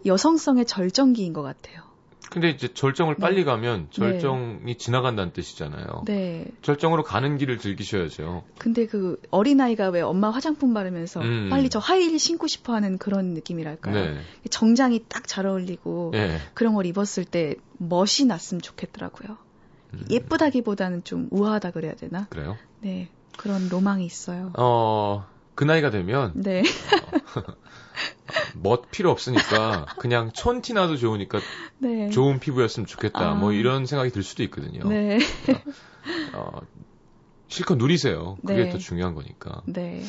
[0.07, 1.92] 여성성의 절정기인 것 같아요.
[2.31, 3.45] 근데 이제 절정을 빨리 네.
[3.45, 4.77] 가면 절정이 네.
[4.77, 6.05] 지나간다는 뜻이잖아요.
[6.07, 6.47] 네.
[6.63, 8.45] 절정으로 가는 길을 즐기셔야죠.
[8.59, 11.49] 근데 그 어린아이가 왜 엄마 화장품 바르면서 음.
[11.51, 13.95] 빨리 저 하이힐 신고 싶어 하는 그런 느낌이랄까요.
[13.95, 14.21] 네.
[14.51, 16.39] 정장이 딱 잘 어울리고 네.
[16.55, 19.37] 그런 걸 입었을 때 멋이 났으면 좋겠더라고요.
[19.95, 20.05] 음.
[20.11, 22.27] 예쁘다기보다는 좀 우아하다 그래야 되나?
[22.31, 22.57] 그래요?
[22.81, 23.09] 네.
[23.39, 24.53] 그런 로망이 있어요.
[24.59, 26.61] 어, 그 나이가 되면 네.
[27.37, 27.43] 어,
[28.55, 31.41] 멋 필요 없으니까 그냥 촌티 나도 좋으니까
[31.79, 32.11] 네.
[32.11, 33.31] 좋은 피부였으면 좋겠다.
[33.31, 33.35] 아.
[33.35, 34.89] 뭐 이런 생각이 들 수도 있거든요.
[34.89, 35.19] 네.
[36.35, 36.61] 어,
[37.49, 38.37] 실컷 누리세요.
[38.41, 38.71] 그게 네.
[38.71, 39.63] 더 중요한 거니까.
[39.67, 40.03] 네.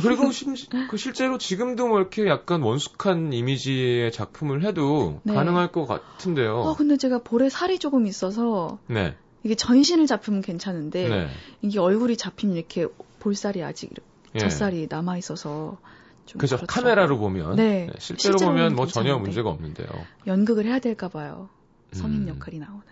[0.00, 0.46] 그리고 시,
[0.88, 5.34] 그 실제로 지금도 뭐 이렇게 약간 원숙한 이미지의 작품을 해도 네.
[5.34, 6.62] 가능할 것 같은데요.
[6.62, 9.16] 아, 근데 제가 볼에 살이 조금 있어서 네.
[9.42, 11.28] 이게 전신을 잡히면 괜찮은데 네.
[11.62, 12.86] 이게 얼굴이 잡히면 이렇게
[13.18, 13.92] 볼살이 아직
[14.34, 14.38] 예.
[14.38, 15.78] 젖살이 남아 있어서
[16.38, 17.86] 그죠 카메라로 보면 네.
[17.86, 17.92] 네.
[17.98, 19.88] 실제로 보면 뭐 전혀 문제가 없는데요.
[20.26, 21.48] 연극을 해야 될까 봐요.
[21.92, 22.28] 성인 음.
[22.28, 22.82] 역할이 나오는.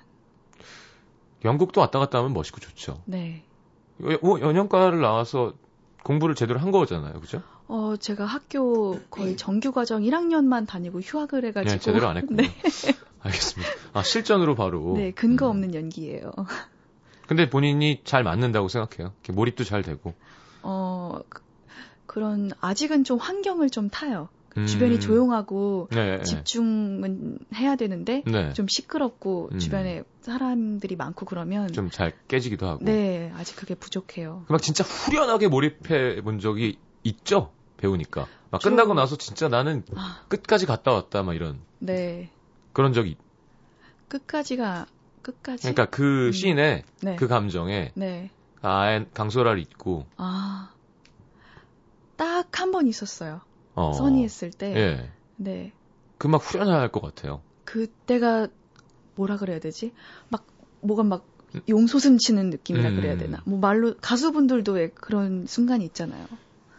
[1.45, 3.01] 연극도 왔다 갔다 하면 멋있고 좋죠.
[3.05, 3.45] 네.
[4.23, 5.55] 뭐 연영과를 나와서
[6.03, 7.43] 공부를 제대로 한 거잖아요, 그죠?
[7.67, 11.73] 어, 제가 학교 거의 정규 과정 1학년만 다니고 휴학을 해가지고.
[11.73, 12.37] 네, 제대로 안 했군요.
[12.43, 12.53] 네.
[13.21, 13.73] 알겠습니다.
[13.93, 14.95] 아, 실전으로 바로.
[14.97, 15.51] 네, 근거 음.
[15.51, 15.75] 없는 음.
[15.75, 16.33] 연기예요.
[17.27, 19.13] 근데 본인이 잘 맞는다고 생각해요.
[19.31, 20.15] 몰입도 잘 되고.
[20.63, 21.19] 어,
[22.09, 24.29] 그, 런 아직은 좀 환경을 좀 타요.
[24.57, 24.67] 음.
[24.67, 26.23] 주변이 조용하고 네, 네.
[26.25, 28.53] 집중은 해야 되는데 네.
[28.55, 29.59] 좀 시끄럽고 음.
[29.59, 32.85] 주변에 사람들이 많고 그러면 좀 잘 깨지기도 하고.
[32.85, 34.45] 네, 아직 그게 부족해요.
[34.49, 37.53] 막 진짜 후련하게 몰입해 본 적이 있죠?
[37.77, 38.27] 배우니까.
[38.51, 38.73] 막 좀...
[38.73, 40.23] 끝나고 나서 진짜 나는 아.
[40.29, 41.61] 끝까지 갔다 왔다 막 이런.
[41.79, 42.31] 네.
[42.73, 43.17] 그런 적이
[44.09, 44.87] 끝까지가
[45.23, 45.63] 끝까지.
[45.63, 46.33] 그러니까 그 음.
[46.33, 47.17] 씬에 네.
[47.17, 48.31] 그 감정에 네.
[48.63, 50.71] 아 강소라를 잊고 아.
[52.19, 53.41] 딱 한 번 있었어요.
[53.75, 53.93] 어.
[53.95, 54.75] 써니 했을 때.
[54.77, 55.11] 예.
[55.37, 55.73] 네.
[56.19, 57.41] 그 막 후련할 것 같아요.
[57.65, 58.49] 그때가
[59.15, 59.93] 뭐라 그래야 되지?
[60.29, 60.45] 막
[60.81, 61.25] 뭐가 막
[61.69, 62.97] 용솟음 치는 느낌이라 음.
[62.97, 63.41] 그래야 되나?
[63.47, 66.27] 뭐 말로 가수분들도 왜 그런 순간이 있잖아요.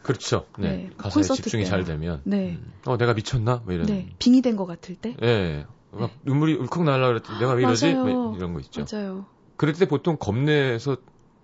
[0.04, 0.46] 그렇죠.
[0.58, 0.70] 네.
[0.70, 0.90] 네.
[0.98, 1.70] 가사에 집중이 때요.
[1.70, 2.22] 잘 되면.
[2.24, 2.52] 네.
[2.62, 2.72] 음.
[2.86, 3.62] 어, 내가 미쳤나?
[3.66, 3.86] 뭐 이런.
[3.88, 4.14] 네.
[4.20, 5.16] 빙이 된 것 같을 때.
[5.20, 5.66] 네.
[5.92, 7.94] 막 눈물이 울컥 날라 그랬더니 내가 왜 이러지?
[7.96, 8.86] 뭐 이런 거 있죠.
[8.92, 9.26] 맞아요.
[9.58, 10.98] 그럴 때 보통 겁내서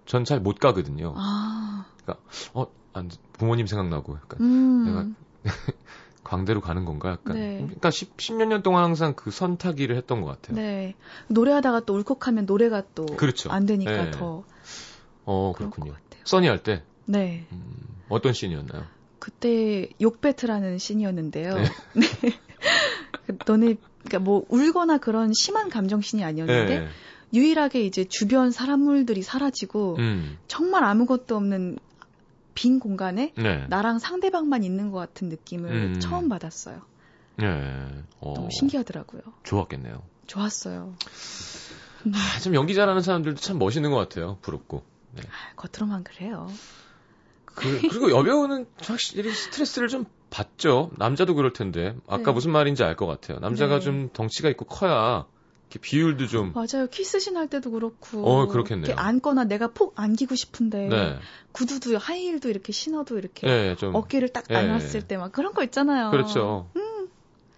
[0.05, 1.13] 전 잘 못 가거든요.
[1.17, 1.86] 아.
[2.06, 4.86] 그러니까 어, 안, 부모님 생각나고 약간 음.
[4.86, 5.06] 내가
[6.24, 7.36] 광대로 가는 건가 약간.
[7.36, 7.58] 네.
[7.58, 10.56] 그러니까 10, 10년 년 동안 항상 그 선타기를 했던 것 같아요.
[10.58, 10.96] 네.
[11.28, 13.52] 노래하다가 또 울컥하면 노래가 또 그렇죠.
[13.52, 14.12] 안 되니까 네.
[14.12, 14.44] 더.
[15.26, 15.94] 어 그렇군요.
[16.24, 16.84] 써니 할 때.
[17.06, 17.46] 네.
[17.52, 17.62] 음,
[18.10, 18.84] 어떤 씬이었나요?
[19.20, 21.56] 그때 욕배트라는 씬이었는데요.
[21.56, 21.63] 네.
[21.94, 23.38] 네.
[23.46, 26.88] 너네 그러니까 뭐 울거나 그런 심한 감정 씬이 아니었는데 네.
[27.34, 30.38] 유일하게 이제 주변 사람물들이 사라지고 음.
[30.48, 31.78] 정말 아무것도 없는
[32.56, 33.65] 빈 공간에 네.
[33.70, 36.00] 나랑 상대방만 있는 것 같은 느낌을 음.
[36.00, 36.82] 처음 받았어요.
[37.38, 37.46] 네.
[38.22, 38.34] 어.
[38.34, 39.22] 너무 신기하더라고요.
[39.44, 40.02] 좋았겠네요.
[40.26, 40.96] 좋았어요.
[42.13, 44.38] 아, 좀 연기 잘하는 사람들도 참 멋있는 것 같아요.
[44.41, 44.84] 부럽고.
[45.13, 45.22] 네.
[45.24, 46.50] 아, 겉으로만 그래요.
[47.46, 50.91] 그, 그리고 여배우는 확실히 스트레스를 좀 받죠.
[50.98, 51.96] 남자도 그럴 텐데.
[52.08, 52.32] 아까 네.
[52.32, 53.39] 무슨 말인지 알 것 같아요.
[53.39, 53.82] 남자가 네.
[53.82, 55.26] 좀 덩치가 있고 커야
[55.69, 56.88] 비율도 좀 맞아요.
[56.88, 58.23] 키스신 할 때도 그렇고.
[58.23, 58.86] 어, 그렇겠네요.
[58.86, 61.19] 이렇게 안거나 내가 폭 안기고 싶은데 네.
[61.51, 64.56] 구두도 하이힐도 이렇게 신어도 이렇게 네, 좀, 어깨를 딱 네.
[64.56, 66.12] 안았을 때막 그런 거 있잖아요.
[66.12, 66.71] 그렇죠.
[66.75, 67.10] 음.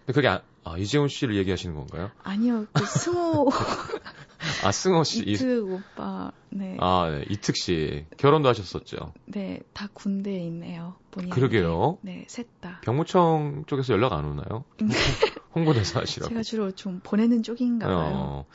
[0.06, 0.42] 근데 그게 아,
[0.74, 2.12] 아, 이재훈 씨를 얘기하시는 건가요?
[2.24, 2.66] 아니요.
[2.74, 3.50] 그 승호
[4.64, 5.24] 아, 승호 씨.
[5.24, 6.32] 이특 오빠.
[6.50, 6.78] 네.
[6.80, 7.26] 아, 네.
[7.30, 8.06] 이특 씨.
[8.18, 9.14] 결혼도 하셨었죠.
[9.26, 10.96] 네, 다 군대에 있네요.
[11.12, 11.30] 본인.
[11.30, 11.98] 그러게요.
[12.02, 12.82] 네, 셋 다.
[12.84, 14.64] 병무청 쪽에서 연락 안 오나요?
[15.56, 16.30] 홍보대사 하시라고.
[16.30, 18.12] 제가 주로 좀 보내는 쪽인가 봐요.
[18.14, 18.46] 어.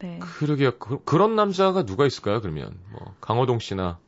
[0.00, 0.18] 네.
[0.20, 0.78] 그러게요.
[0.78, 2.78] 그, 런 남자가 누가 있을까요, 그러면?
[2.92, 3.98] 뭐, 강호동 씨나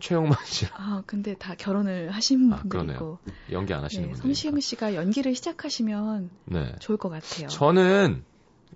[0.00, 0.66] 최영만 씨.
[0.74, 3.18] 아, 근데 다 결혼을 하신 아, 분들이고.
[3.52, 4.22] 연기 안 하시는 네, 분들.
[4.22, 6.74] 성시경 씨가 연기를 시작하시면 네.
[6.78, 7.48] 좋을 것 같아요.
[7.48, 8.24] 저는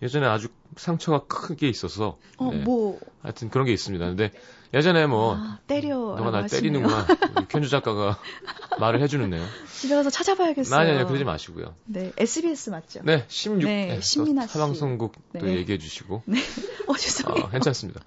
[0.02, 2.18] 예전에 아주 상처가 크게 있어서.
[2.38, 2.58] 어, 네.
[2.58, 2.98] 뭐.
[3.22, 4.04] 하여튼 그런 게 있습니다.
[4.04, 4.32] 근데
[4.74, 5.36] 예전에 뭐.
[5.36, 5.96] 아, 때려.
[5.96, 7.06] 너가 날 때리는구나.
[7.48, 8.18] 편주 작가가
[8.80, 9.44] 말을 해주는데요.
[9.70, 10.80] 집에 가서 찾아봐야겠어요.
[10.80, 11.74] 아니, 아니, 그러지 마시고요.
[11.84, 13.00] 네, SBS 맞죠?
[13.04, 13.64] 네, 16.
[13.64, 14.58] 네, 네 신민아 씨.
[14.58, 15.56] 하방송국 또 네.
[15.56, 16.22] 얘기해 주시고.
[16.26, 16.40] 네.
[16.88, 17.44] 어, 죄송해요.
[17.44, 18.00] 어, 괜찮습니다.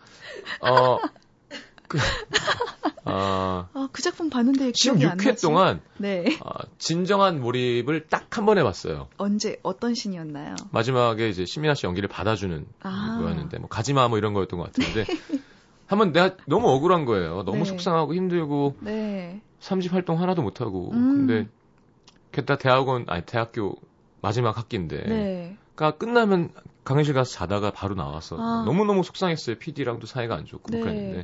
[0.61, 0.97] 어,
[1.87, 1.97] 그,
[3.05, 5.29] 아, 아, 그 작품 봤는데 기억이 안 나지.
[5.29, 6.37] 16회 동안 네.
[6.43, 9.07] 아, 진정한 몰입을 딱 한 번 해봤어요.
[9.17, 10.55] 언제 어떤 신이었나요?
[10.71, 13.19] 마지막에 이제 신민아 씨 연기를 받아주는 아.
[13.21, 15.05] 거였는데 뭐 가지마 뭐 이런 거였던 것 같은데
[15.87, 17.43] 한번 내가 너무 억울한 거예요.
[17.43, 17.65] 너무 네.
[17.65, 19.41] 속상하고 힘들고 네.
[19.61, 21.27] 3집 활동 하나도 못 하고 음.
[21.27, 21.47] 근데
[22.31, 23.75] 게다 대학원 아니 대학교
[24.21, 25.57] 마지막 학기인데 네.
[25.75, 26.49] 그러니까 끝나면
[26.83, 28.63] 강의실 가서 자다가 바로 나와서 아.
[28.65, 29.57] 너무너무 속상했어요.
[29.59, 30.79] PD랑도 사이가 안 좋고 네.
[30.81, 31.23] 그랬는데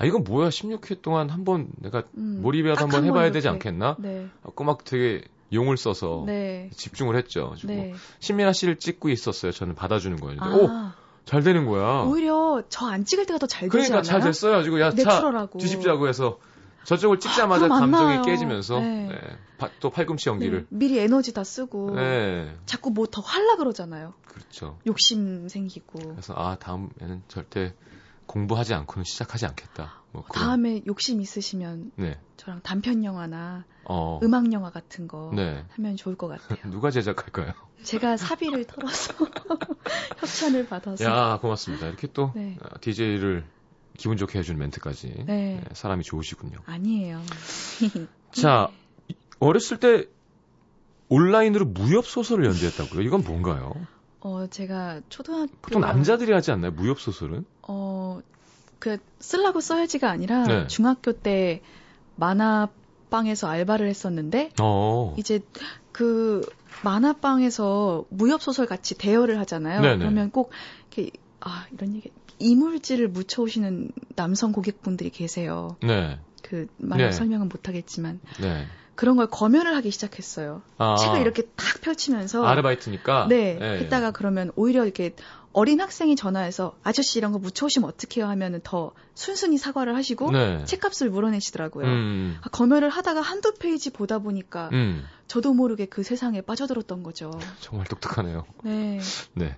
[0.00, 3.32] 아 이건 뭐야 16회 동안 한번 내가 음, 몰입이라도 한번 해봐야 이렇게.
[3.34, 3.96] 되지 않겠나?
[3.98, 4.28] 네.
[4.44, 6.70] 하고 막 되게 용을 써서 네.
[6.74, 7.54] 집중을 했죠.
[7.64, 7.94] 네.
[8.20, 9.50] 신민아 씨를 찍고 있었어요.
[9.50, 10.40] 저는 받아주는 거예요.
[10.40, 10.54] 아.
[10.54, 10.68] 오,
[11.24, 12.02] 잘 되는 거야.
[12.02, 14.02] 오히려 저 안 찍을 때가 더잘 되지 그러니까 않아요?
[14.04, 14.52] 잘 됐어요.
[14.52, 16.38] 가지고 야, 차 뒤집자고 해서
[16.84, 19.08] 저쪽을 찍자마자 아, 감정이 깨지면서 네.
[19.08, 19.18] 네.
[19.58, 20.66] 파, 또 팔꿈치 연기를 네.
[20.70, 22.54] 미리 에너지 다 쓰고 네.
[22.66, 24.14] 자꾸 뭐 더 할라 그러잖아요.
[24.26, 24.78] 그렇죠.
[24.86, 25.98] 욕심 생기고.
[25.98, 27.74] 그래서 아 다음에는 절대
[28.28, 30.02] 공부하지 않고는 시작하지 않겠다.
[30.12, 32.18] 뭐 다음에 욕심 있으시면 네.
[32.36, 34.20] 저랑 단편 영화나 어.
[34.22, 35.64] 음악 영화 같은 거 네.
[35.70, 36.58] 하면 좋을 것 같아요.
[36.70, 37.52] 누가 제작할까요?
[37.82, 39.14] 제가 사비를 털어서
[40.20, 41.04] 협찬을 받아서.
[41.04, 41.86] 야 고맙습니다.
[41.88, 42.56] 이렇게 또 네.
[42.80, 43.44] DJ를
[43.96, 45.24] 기분 좋게 해주는 멘트까지 네.
[45.26, 46.58] 네, 사람이 좋으시군요.
[46.66, 47.20] 아니에요.
[48.30, 48.68] 자
[49.40, 50.06] 어렸을 때
[51.08, 53.00] 온라인으로 무협 소설을 연재했다고요?
[53.02, 53.72] 이건 뭔가요?
[54.28, 56.72] 어 제가 초등학교 보통 남자들이 하지 않나요?
[56.72, 57.44] 무협 소설은?
[57.62, 58.20] 어
[58.78, 60.66] 그 쓰려고 써야지가 아니라 네.
[60.66, 61.62] 중학교 때
[62.16, 65.14] 만화방에서 알바를 했었는데 어.
[65.18, 65.40] 이제
[65.92, 66.46] 그
[66.82, 69.82] 만화방에서 무협 소설 같이 대여를 하잖아요.
[69.82, 69.98] 네네.
[69.98, 70.50] 그러면 꼭
[70.92, 71.10] 이렇게
[71.40, 75.76] 아 이런 얘기 이물질을 묻혀오시는 남성 고객분들이 계세요.
[75.82, 76.20] 네.
[76.42, 77.12] 그 말로 네.
[77.12, 78.64] 설명은 못하겠지만 네.
[78.98, 80.60] 그런 걸 검열을 하기 시작했어요.
[80.76, 80.96] 아.
[80.96, 83.28] 책을 이렇게 탁 펼치면서 아르바이트니까.
[83.28, 83.54] 네.
[83.54, 83.78] 네.
[83.78, 85.14] 했다가 그러면 오히려 이렇게
[85.52, 90.64] 어린 학생이 전화해서 아저씨 이런 거 묻혀오시면 어떡해요 하면은 더 순순히 사과를 하시고 네.
[90.64, 91.86] 책값을 물어내시더라고요.
[91.86, 92.38] 음.
[92.42, 95.04] 아, 검열을 하다가 한두 페이지 보다 보니까 음.
[95.28, 97.30] 저도 모르게 그 세상에 빠져들었던 거죠.
[97.60, 98.46] 정말 똑똑하네요.
[98.64, 98.98] 네.
[99.34, 99.56] 네.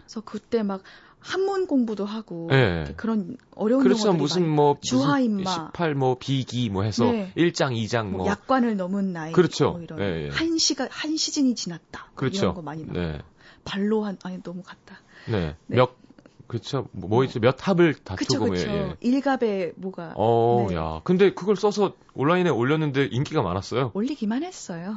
[0.00, 0.82] 그래서 그때 막
[1.20, 2.92] 한문 공부도 하고 네.
[2.96, 4.12] 그런 어려운 그렇죠.
[4.12, 7.32] 무슨 뭐 주하인마 18뭐 비기 뭐 해서 네.
[7.36, 9.72] 1장 2장 뭐, 뭐 약관을 넘은 나이 그렇죠.
[9.72, 10.30] 뭐 이런 네.
[10.30, 12.10] 한 시가 한 시즌이 지났다.
[12.14, 12.38] 그렇죠.
[12.42, 13.06] 이런 거 많이 나와.
[13.06, 13.18] 네.
[13.64, 15.00] 발로 한 아니 너무 같다.
[15.26, 15.56] 네.
[15.66, 15.76] 네.
[15.76, 16.00] 몇
[16.46, 16.88] 그렇죠.
[16.90, 17.38] 뭐, 뭐 있죠?
[17.38, 18.70] 몇 합을 다투고 그쵸, 그쵸.
[18.70, 18.96] 예.
[19.00, 20.74] 일갑에 뭐가 어, 네.
[20.74, 21.00] 야.
[21.04, 23.92] 근데 그걸 써서 온라인에 올렸는데 인기가 많았어요.
[23.94, 24.96] 올리기만 했어요.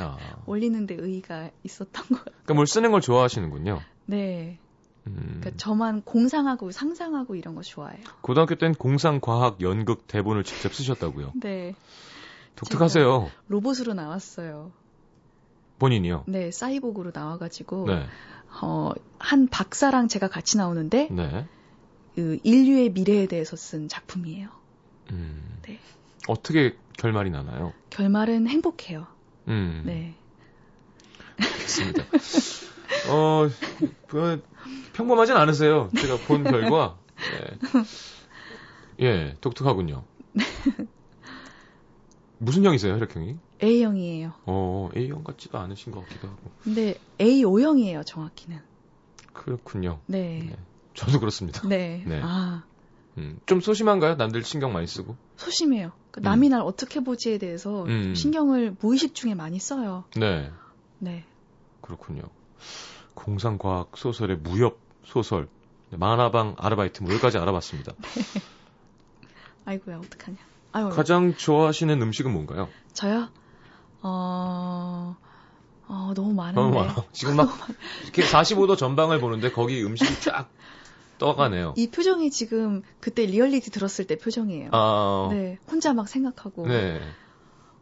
[0.00, 0.16] 아.
[0.46, 2.34] 올리는데 의의가 있었던 것 같아요.
[2.42, 3.80] 그러니까 뭘 쓰는 걸 좋아하시는군요.
[4.06, 4.58] 네.
[5.06, 5.38] 음.
[5.40, 8.02] 그러니까 저만 공상하고 상상하고 이런 거 좋아해요.
[8.20, 11.32] 고등학교 땐 공상, 과학, 연극 대본을 직접 쓰셨다고요?
[11.40, 11.74] 네.
[12.56, 13.30] 독특하세요.
[13.48, 14.72] 로봇으로 나왔어요.
[15.78, 16.24] 본인이요?
[16.26, 18.06] 네, 사이보그로 나와가지고 네.
[18.62, 21.46] 어, 한 박사랑 제가 같이 나오는데 네.
[22.14, 24.48] 그 인류의 미래에 대해서 쓴 작품이에요.
[25.10, 25.58] 음.
[25.62, 25.78] 네.
[26.28, 27.74] 어떻게 결말이 나나요?
[27.90, 29.06] 결말은 행복해요.
[29.48, 29.82] 음.
[29.84, 30.14] 네.
[31.38, 32.04] 알겠습니다.
[33.10, 33.48] 어,
[34.06, 34.42] 그,
[34.92, 35.90] 평범하진 않으세요.
[35.96, 36.98] 제가 본 결과.
[39.00, 40.04] 예, 예 독특하군요.
[42.38, 43.36] 무슨 형이세요, 혈액형이?
[43.62, 44.32] A형이에요.
[44.44, 46.50] 어, A형 같지도 않으신 것 같기도 하고.
[46.62, 48.60] 근데 A5형이에요, 정확히는.
[49.32, 50.00] 그렇군요.
[50.06, 50.46] 네.
[50.50, 50.56] 네.
[50.94, 51.66] 저도 그렇습니다.
[51.68, 52.02] 네.
[52.06, 52.20] 네.
[52.22, 52.64] 아.
[53.18, 54.16] 음, 좀 소심한가요?
[54.16, 55.16] 남들 신경 많이 쓰고?
[55.36, 55.92] 소심해요.
[56.10, 56.50] 그 남이 음.
[56.50, 58.14] 날 어떻게 보지에 대해서 음.
[58.14, 60.04] 신경을 무의식 중에 많이 써요.
[60.16, 60.50] 네.
[60.98, 61.24] 네.
[61.80, 62.22] 그렇군요.
[63.14, 65.48] 공상과학 소설의 무협 소설,
[65.90, 67.92] 만화방 아르바이트 뭐 여기까지 알아봤습니다.
[68.16, 68.40] 네.
[69.64, 70.38] 아이고야 어떡하냐.
[70.72, 70.88] 아유.
[70.90, 72.68] 가장 좋아하시는 음식은 뭔가요?
[72.92, 73.28] 저요?
[74.02, 75.16] 어,
[75.88, 76.60] 어 너무 많은데.
[76.60, 76.94] 너무 많아.
[77.12, 77.48] 지금 막
[78.02, 80.50] 이렇게 45도 전방을 보는데 거기 음식이 쫙
[81.18, 81.74] 떠가네요.
[81.76, 84.70] 이 표정이 지금 그때 리얼리티 들었을 때 표정이에요.
[84.72, 86.68] 아, 네, 혼자 막 생각하고.
[86.68, 87.00] 네.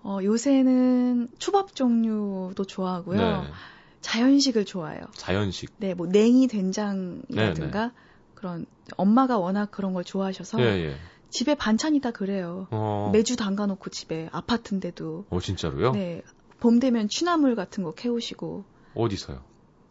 [0.05, 3.19] 어, 요새는 초밥 종류도 좋아하고요.
[3.19, 3.51] 네.
[4.05, 5.01] 자연식을 좋아해요.
[5.15, 5.73] 자연식.
[5.79, 7.93] 네, 뭐 냉이 된장이라든가 네, 네.
[8.35, 8.67] 그런
[8.99, 10.97] 엄마가 워낙 그런 걸 좋아하셔서 예, 예.
[11.31, 12.69] 집에 반찬이 다 그래요.
[12.71, 13.09] 어.
[13.15, 15.25] 매주 담가놓고 집에 아파트인데도.
[15.31, 15.93] 어 진짜로요?
[15.93, 16.23] 네.
[16.61, 18.65] 봄 되면 취나물 같은 거 캐오시고.
[18.95, 19.43] 어디서요?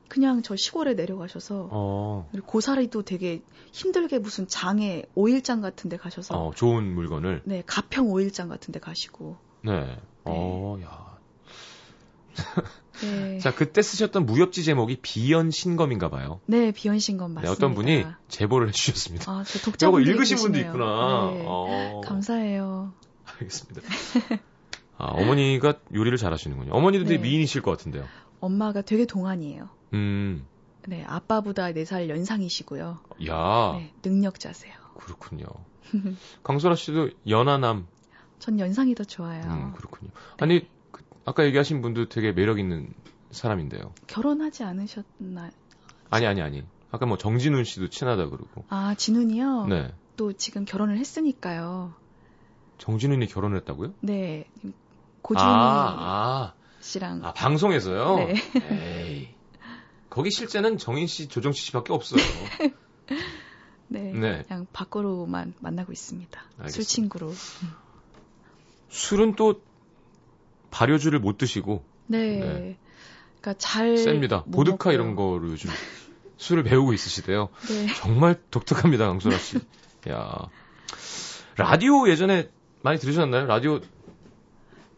[0.10, 2.30] 그냥 저 시골에 내려가셔서 어.
[2.46, 8.48] 고사리도 되게 힘들게 무슨 장에 오일장 같은 데 가셔서 어, 좋은 물건을 네 가평 오일장
[8.48, 9.98] 같은 데 가시고 네, 네.
[10.26, 11.18] 어 야
[13.02, 13.40] 네.
[13.40, 16.40] 자, 그때 쓰셨던 무협지 제목이 비연 신검인가 봐요.
[16.46, 17.50] 네, 비연 신검 맞습니다.
[17.50, 19.32] 네, 어떤 분이 제보를 해주셨습니다.
[19.32, 21.32] 아, 저 독자분들 읽으신 분도 있구나.
[21.32, 22.02] 네, 어.
[22.04, 22.94] 감사해요.
[23.26, 23.82] 알겠습니다.
[24.98, 26.72] 아, 어머니가 요리를 잘하시는군요.
[26.72, 27.24] 어머니도 되게 네.
[27.24, 28.06] 미인이실 것 같은데요.
[28.40, 29.70] 엄마가 되게 동안이에요.
[29.94, 30.46] 음.
[30.88, 33.00] 네, 아빠보다 4살 연상이시고요.
[33.28, 33.74] 야.
[33.78, 34.74] 네, 능력자세요.
[34.98, 35.46] 그렇군요.
[36.44, 37.88] 강소라 씨도 연하남.
[38.40, 39.42] 전 연상이 더 좋아요.
[39.46, 40.12] 음, 그렇군요.
[40.40, 40.68] 아니,
[41.26, 42.94] 아까 얘기하신 분도 되게 매력 있는
[43.32, 43.94] 사람인데요.
[44.08, 45.52] 결혼하지 않으셨나요?
[46.10, 46.64] 아니 아니 아니.
[46.92, 48.66] 아까 뭐 정진훈 씨도 친하다 그러고.
[48.70, 49.66] 아 진훈이요?
[49.68, 49.94] 네.
[50.16, 51.94] 또 지금 결혼을 했으니까요.
[52.78, 53.94] 정진훈이 결혼을 했다고요?
[54.02, 54.46] 네.
[55.22, 56.54] 고준희 아, 아.
[56.82, 57.22] 씨랑.
[57.24, 58.16] 아 방송에서요?
[58.18, 58.36] 네.
[58.70, 59.30] 에이.
[60.10, 62.22] 거기 실제는 정인 씨, 조정치 씨밖에 없어요.
[63.88, 64.44] 네, 네.
[64.48, 66.40] 그냥 밖으로만 만나고 있습니다.
[66.60, 66.70] 알겠습니다.
[66.72, 67.34] 술 친구로.
[68.90, 69.62] 술은 또
[70.74, 71.84] 발효주를 못 드시고.
[72.08, 72.40] 네.
[72.40, 72.78] 네.
[73.40, 74.44] 그러니까 잘 셉니다.
[74.52, 74.94] 보드카 먹고요.
[74.94, 75.70] 이런 거로 요즘
[76.38, 77.50] 술을 배우고 있으시대요.
[77.70, 77.88] 네.
[77.96, 79.60] 정말 독특합니다, 강소라 씨.
[80.10, 80.50] 야.
[81.56, 82.50] 라디오 예전에
[82.82, 83.46] 많이 들으셨나요?
[83.46, 83.80] 라디오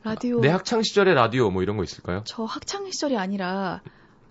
[0.04, 2.24] 라디오 내 학창 시절의 라디오 뭐 이런 거 있을까요?
[2.26, 3.82] 저 학창 시절이 아니라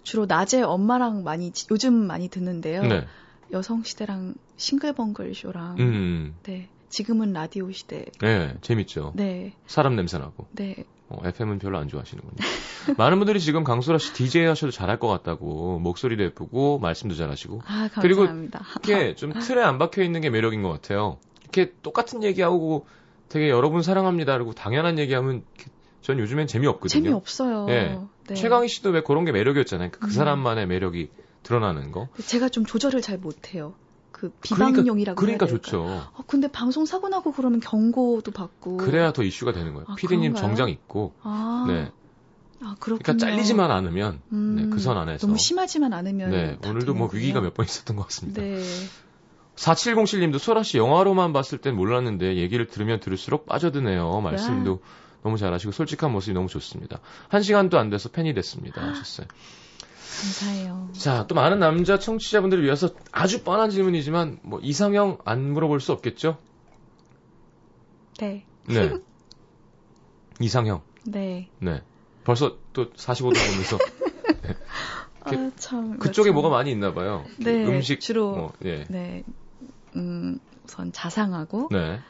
[0.03, 2.83] 주로 낮에 엄마랑 많이 요즘 많이 듣는데요.
[2.83, 3.07] 네.
[3.53, 6.37] 여성 시대랑 싱글벙글 쇼랑 음.
[6.45, 8.07] 네 지금은 라디오 시대.
[8.21, 9.13] 네 재밌죠.
[9.17, 10.47] 네 사람 냄새 나고.
[10.53, 10.85] 네.
[11.09, 12.37] 어, FM은 별로 안 좋아하시는군요.
[12.97, 17.61] 많은 분들이 지금 강소라 씨 DJ 하셔도 잘할 것 같다고 목소리도 예쁘고 말씀도 잘하시고.
[17.67, 18.01] 아 감사합니다.
[18.01, 18.27] 그리고
[18.83, 21.19] 이게 좀 틀에 안 박혀 있는 게 매력인 것 같아요.
[21.43, 22.87] 이렇게 똑같은 얘기하고
[23.29, 24.35] 되게 여러분 사랑합니다.
[24.35, 25.45] 그리고 당연한 얘기하면
[26.01, 27.03] 전 요즘엔 재미없거든요.
[27.03, 27.67] 재미없어요.
[27.71, 27.99] 예.
[28.29, 28.35] 네.
[28.35, 29.91] 최강희 씨도 왜 그런 게 매력이었잖아요.
[29.91, 30.11] 그, 그 음.
[30.11, 31.11] 사람만의 매력이
[31.43, 32.09] 드러나는 거.
[32.27, 33.75] 제가 좀 조절을 잘 못해요.
[34.31, 35.83] 그 비방용이라고 그러니까, 그러니까 좋죠.
[35.85, 39.87] 어, 근데 방송 사고 나고 그러면 경고도 받고 그래야 더 이슈가 되는 거예요.
[39.89, 41.65] 아, 피디님 정장 있고 아.
[41.69, 41.91] 네.
[42.63, 43.03] 아, 그렇군요.
[43.03, 47.41] 그러니까 잘리지만 않으면 네, 음, 네, 그선 안에서 너무 심하지만 않으면 네, 오늘도 뭐 위기가
[47.41, 48.41] 몇 번 있었던 것 같습니다.
[48.41, 48.63] 네.
[49.57, 54.21] 4707님도 소라 씨 영화로만 봤을 땐 몰랐는데 얘기를 들으면 들을수록 빠져드네요.
[54.21, 54.89] 말씀도 네.
[55.23, 57.01] 너무 잘하시고 솔직한 모습이 너무 좋습니다.
[57.29, 58.83] 한 시간도 안 돼서 팬이 됐습니다.
[58.83, 59.27] 하셨어요.
[60.21, 60.89] 감사해요.
[60.93, 66.39] 자, 또 많은 남자 청취자분들을 위해서 아주 뻔한 질문이지만 뭐 이상형 안 물어볼 수 없겠죠?
[68.19, 68.45] 네.
[68.67, 68.93] 네.
[70.41, 70.83] 이상형.
[71.07, 71.49] 네.
[71.59, 71.83] 네.
[72.25, 73.79] 벌써 또 45도 보면서
[75.31, 75.37] 네.
[75.37, 75.99] 아, 참.
[75.99, 77.25] 그쪽에 뭐가 많이 있나 봐요.
[77.39, 77.65] 네.
[77.67, 78.85] 음식 주로 뭐, 예.
[78.89, 79.25] 네.
[79.97, 82.01] 음, 우선 자상하고 네.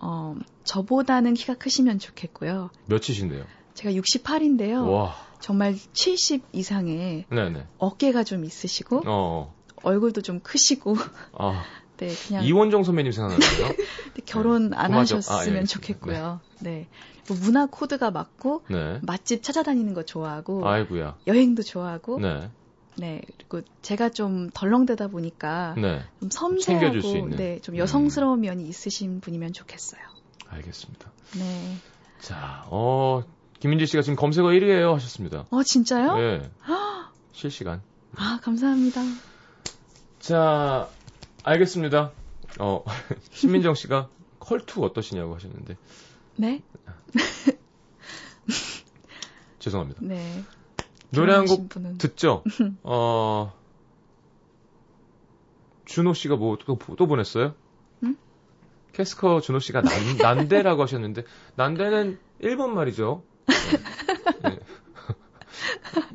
[0.00, 2.70] 어, 저보다는 키가 크시면 좋겠고요.
[2.86, 3.44] 몇이신데요?
[3.74, 4.90] 제가 68인데요.
[4.90, 5.27] 와.
[5.40, 7.66] 정말 70 이상의 네네.
[7.78, 9.54] 어깨가 좀 있으시고 어.
[9.82, 10.96] 얼굴도 좀 크시고
[11.32, 11.64] 아.
[11.98, 13.74] 네, 그냥 이원정 선배님 생각나는데요.
[14.24, 14.76] 결혼 네.
[14.76, 15.16] 안 고마죠.
[15.16, 15.64] 하셨으면 아, 예.
[15.64, 16.40] 좋겠고요.
[16.60, 16.70] 네.
[16.70, 16.88] 네.
[17.28, 19.00] 뭐 문화 코드가 맞고 네.
[19.02, 21.16] 맛집 찾아다니는 거 좋아하고 아이고야.
[21.26, 22.50] 여행도 좋아하고 네.
[22.96, 23.22] 네.
[23.36, 26.02] 그리고 제가 좀 덜렁대다 보니까 네.
[26.20, 28.40] 좀 섬세하고 네, 좀 여성스러운 음.
[28.42, 30.00] 면이 있으신 분이면 좋겠어요.
[30.48, 31.10] 알겠습니다.
[31.36, 31.76] 네.
[32.20, 33.22] 자, 어,
[33.60, 35.46] 김민지 씨가 지금 검색어 1위에요 하셨습니다.
[35.50, 36.16] 어, 진짜요?
[36.16, 36.50] 네.
[37.32, 37.82] 실시간.
[38.16, 39.00] 아, 감사합니다.
[40.20, 40.88] 자,
[41.44, 42.12] 알겠습니다.
[42.60, 42.84] 어,
[43.30, 44.08] 신민정 씨가
[44.40, 45.76] 컬투 어떠시냐고 하셨는데.
[46.36, 46.62] 네?
[49.58, 50.00] 죄송합니다.
[50.02, 50.44] 네.
[51.10, 51.68] 노래 한 곡
[51.98, 52.44] 듣죠?
[52.84, 53.52] 어,
[55.86, 57.54] 준호 씨가 뭐또 또 보냈어요?
[58.04, 58.16] 응?
[58.92, 61.24] 캐스커 준호 씨가 난, 난데라고 하셨는데,
[61.56, 63.22] 난데는 일본 말이죠.
[63.48, 64.50] 네.
[64.50, 64.58] 네.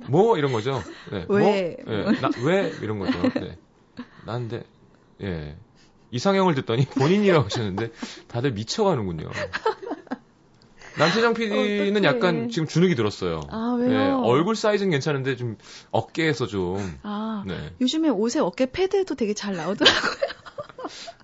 [0.07, 0.81] 뭐 이런 거죠.
[1.11, 1.25] 네.
[1.29, 1.77] 왜?
[1.85, 1.93] 뭐?
[1.93, 2.21] 네.
[2.21, 3.21] 나, 왜 이런 거죠.
[3.39, 3.57] 네.
[4.25, 4.63] 난데
[5.21, 5.57] 예.
[6.11, 7.91] 이상형을 듣더니 본인이라고 하셨는데
[8.27, 9.29] 다들 미쳐가는군요.
[10.97, 13.41] 남태정 PD는 약간 지금 주눅이 들었어요.
[13.49, 13.89] 아, 왜요?
[13.89, 15.57] 네, 얼굴 사이즈는 괜찮은데 좀
[15.89, 16.99] 어깨에서 좀.
[17.01, 17.73] 아, 네.
[17.81, 20.13] 요즘에 옷에 어깨 패드도 되게 잘 나오더라고요.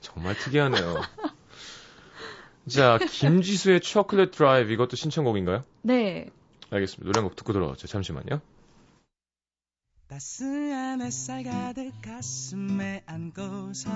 [0.01, 1.01] 정말 특이하네요.
[2.69, 5.63] 자, 김지수의 초콜릿 드라이브 이것도 신청곡인가요?
[5.81, 6.29] 네.
[6.71, 7.05] 알겠습니다.
[7.07, 7.87] 노래 한 곡 듣고 돌아왔죠.
[7.87, 8.41] 잠시만요.
[10.07, 13.89] 따스한 햇살 가득 가슴에 안고서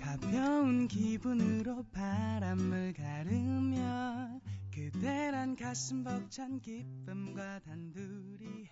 [0.00, 4.40] 가벼운 기분으로 바람을 가르며
[4.72, 8.68] 그대란 가슴 벅찬 기쁨과 단둘이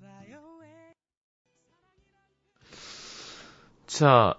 [0.00, 0.92] fly away
[3.86, 4.34] 자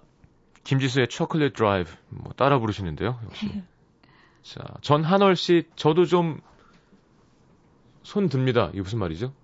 [0.64, 3.62] 김지수의 초콜릿 드라이브 뭐 따라 부르시는데요 역시
[4.48, 6.40] 자 전한월 씨 저도 좀
[8.08, 9.34] 손 듭니다 이게 무슨 말이죠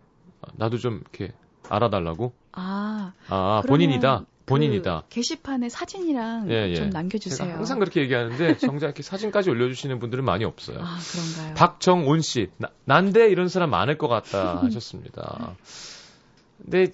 [0.55, 1.35] 나도 좀 이렇게
[1.69, 5.05] 알아달라고 아, 아 본인이다 본인이다.
[5.09, 6.75] 그 게시판에 사진이랑 예, 예.
[6.75, 7.55] 좀 남겨주세요.
[7.55, 10.81] 항상 그렇게 얘기하는데 정작 이렇게 사진까지 올려주시는 분들은 많이 없어요.
[10.83, 11.55] 아 그런가요?
[11.55, 15.57] 박정온 씨, 나, 난데 이런 사람 많을 것 같다 하셨습니다.
[16.62, 16.93] 근데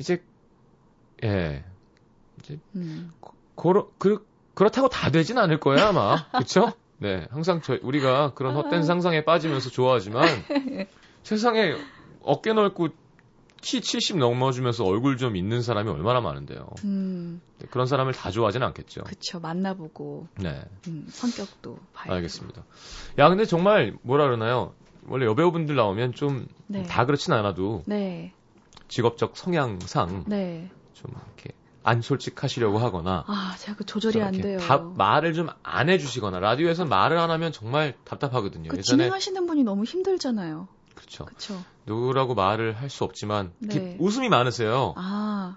[0.00, 0.20] 이제
[1.22, 1.62] 예
[2.40, 3.12] 이제 음.
[3.54, 6.72] 고러, 그, 그렇다고 다 되진 않을 거예요 아마 그렇죠?
[7.00, 8.82] 네 항상 저 우리가 그런 헛된 아.
[8.82, 10.22] 상상에 빠지면서 좋아하지만
[11.24, 11.74] 세상에
[12.22, 12.88] 어깨 넓고
[13.62, 16.66] 키 70 넘어주면서 얼굴 좀 있는 사람이 얼마나 많은데요.
[16.84, 17.40] 음.
[17.70, 19.02] 그런 사람을 다 좋아하진 않겠죠.
[19.04, 19.38] 그렇죠.
[19.38, 20.28] 만나보고.
[20.36, 20.62] 네.
[20.88, 22.64] 음, 성격도 봐야 알겠습니다.
[23.18, 24.72] 야, 근데 정말 뭐라 그러나요?
[25.06, 26.84] 원래 여배우분들 나오면 좀다 네.
[27.06, 28.32] 그렇진 않아도 네.
[28.88, 30.70] 직업적 성향상 네.
[30.94, 31.52] 좀 이렇게
[31.82, 34.58] 안 솔직하시려고 하거나 아 제가 그 조절이 안 돼요.
[34.58, 38.68] 답, 말을 좀 안 해주시거나 라디오에서 말을 안 하면 정말 답답하거든요.
[38.68, 40.68] 그 예전에 진행하시는 분이 너무 힘들잖아요.
[40.94, 41.24] 그렇죠.
[41.24, 41.64] 그쵸.
[41.86, 43.96] 누구라고 말을 할 수 없지만 네.
[43.98, 44.94] 웃음이 많으세요.
[44.96, 45.56] 아,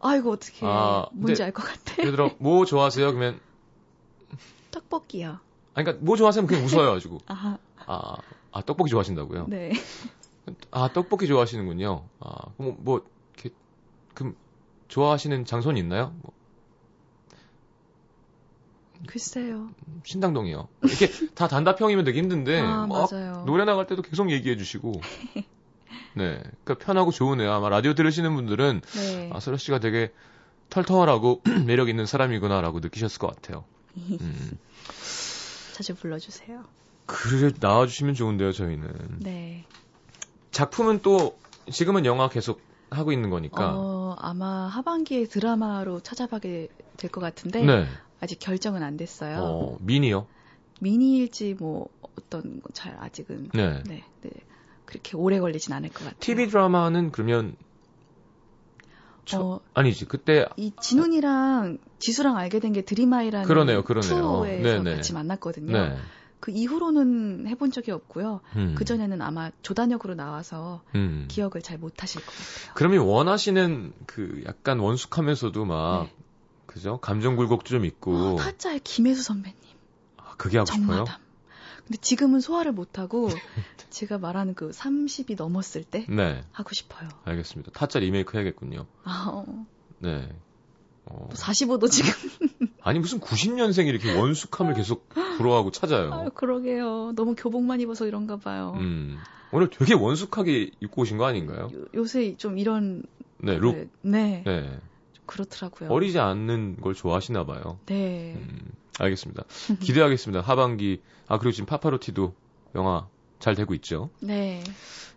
[0.00, 1.94] 아이고 어떻게 아, 뭔지 알 것 같아.
[2.00, 3.06] 예를 들어 뭐 좋아하세요?
[3.12, 3.38] 그러면
[4.70, 5.38] 떡볶이요.
[5.74, 7.18] 아니 그러니까 뭐 좋아하시면 그냥 웃어요 가지고.
[7.28, 8.16] 아, 아,
[8.52, 9.46] 아 떡볶이 좋아하신다고요?
[9.48, 9.72] 네.
[10.70, 12.08] 아 떡볶이 좋아하시는군요.
[12.20, 13.04] 아 그럼 뭐그
[14.90, 16.12] 좋아하시는 장소는 있나요?
[16.20, 16.32] 뭐,
[19.06, 19.70] 글쎄요.
[20.04, 20.68] 신당동이요.
[20.82, 23.44] 이렇게 다 단답형이면 되게 힘든데 아, 맞아요.
[23.46, 24.92] 노래 나갈 때도 계속 얘기해 주시고
[26.14, 26.42] 네.
[26.64, 27.50] 그러니까 편하고 좋으네요.
[27.50, 29.30] 아마 라디오 들으시는 분들은 네.
[29.32, 30.12] 아, 서로 씨가 되게
[30.68, 33.64] 털털하고 매력 있는 사람이구나라고 느끼셨을 것 같아요.
[33.96, 34.58] 음.
[35.72, 36.64] 자주 불러주세요.
[37.06, 39.18] 그래 나와주시면 좋은데요, 저희는.
[39.20, 39.64] 네.
[40.50, 41.38] 작품은 또
[41.70, 42.60] 지금은 영화 계속
[42.90, 43.74] 하고 있는 거니까.
[43.76, 47.86] 어, 아마 하반기에 드라마로 찾아가게 될 것 같은데 네.
[48.20, 49.38] 아직 결정은 안 됐어요.
[49.38, 50.26] 어, 미니요?
[50.80, 51.88] 미니일지 뭐
[52.18, 53.82] 어떤 잘 아직은 네.
[53.86, 54.30] 네, 네.
[54.84, 56.18] 그렇게 오래 걸리진 않을 것 같아요.
[56.20, 57.54] TV 드라마는 그러면
[59.24, 64.10] 저, 어, 아니지 그때 이 진훈이랑 지수랑 알게 된 게 드림아이라는 그러네요, 그러네요.
[64.22, 64.96] 투어에서 네네.
[64.96, 65.72] 같이 만났거든요.
[65.72, 65.96] 네.
[66.40, 68.40] 그 이후로는 해본 적이 없고요.
[68.56, 68.74] 음.
[68.76, 71.26] 그 전에는 아마 조단역으로 나와서 음.
[71.28, 72.72] 기억을 잘 못하실 것 같아요.
[72.74, 76.14] 그러면 원하시는 그 약간 원숙하면서도 막 네.
[76.66, 78.14] 그죠 감정 굴곡도 좀 있고.
[78.14, 79.58] 어, 타짜의 김혜수 선배님.
[80.16, 81.06] 아, 그게 하고 정마담.
[81.06, 81.20] 싶어요.
[81.86, 83.28] 근데 지금은 소화를 못하고
[83.90, 86.44] 제가 말하는 그 30이 넘었을 때 네.
[86.52, 87.08] 하고 싶어요.
[87.24, 87.72] 알겠습니다.
[87.72, 88.86] 타짜 리메이크 해야겠군요.
[89.04, 89.66] 아, 어.
[89.98, 90.28] 네.
[91.10, 91.28] 어.
[91.32, 92.10] 45도 지금.
[92.82, 96.12] 아니 무슨 90년생이 이렇게 원숙함을 계속 부러워하고 찾아요.
[96.12, 97.12] 아, 그러게요.
[97.14, 98.74] 너무 교복만 입어서 이런가 봐요.
[98.76, 99.18] 음.
[99.52, 101.68] 오늘 되게 원숙하게 입고 오신 거 아닌가요?
[101.94, 103.02] 요, 새좀 이런
[103.38, 103.90] 네, 룩.
[104.02, 104.42] 네.
[104.46, 104.78] 네.
[105.26, 105.90] 그렇더라고요.
[105.90, 107.78] 어리지 않는 걸 좋아하시나 봐요.
[107.86, 108.34] 네.
[108.36, 109.44] 음, 알겠습니다.
[109.80, 110.40] 기대하겠습니다.
[110.40, 111.02] 하반기.
[111.26, 112.34] 아, 그리고 지금 파파로티도
[112.74, 113.08] 영화
[113.38, 114.10] 잘 되고 있죠.
[114.20, 114.62] 네.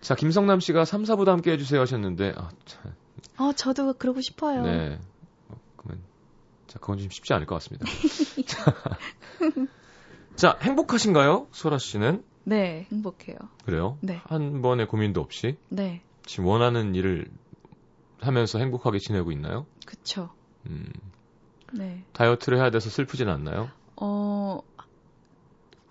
[0.01, 2.93] 자, 김성남 씨가 3, 4부도 함께 해주세요 하셨는데, 아, 참.
[3.37, 4.63] 어, 저도 그러고 싶어요.
[4.63, 4.99] 네.
[6.74, 7.86] 자, 그건 좀 쉽지 않을 것 같습니다.
[8.47, 8.74] 자,
[10.36, 11.49] 자, 행복하신가요?
[11.51, 12.24] 소라 씨는?
[12.45, 13.38] 네, 행복해요.
[13.63, 13.99] 그래요?
[14.01, 14.19] 네.
[14.24, 15.55] 한 번의 고민도 없이?
[15.69, 16.01] 네.
[16.26, 17.28] 지금 원하는 일을
[18.19, 19.67] 하면서 행복하게 지내고 있나요?
[19.86, 20.32] 그쵸.
[20.65, 20.91] 음.
[21.74, 22.03] 네.
[22.13, 23.69] 다이어트를 해야 돼서 슬프진 않나요?
[23.95, 24.61] 어,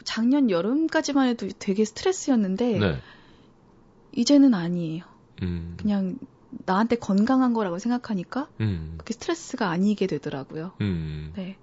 [0.03, 3.01] 작년 여름까지만 해도 되게 스트레스였는데, 네.
[4.11, 5.05] 이제는 아니에요.
[5.43, 5.76] 음.
[5.78, 6.18] 그냥
[6.66, 8.94] 나한테 건강한 거라고 생각하니까 음.
[8.98, 10.72] 그게 스트레스가 아니게 되더라고요.
[10.80, 11.32] 음.
[11.36, 11.57] 네.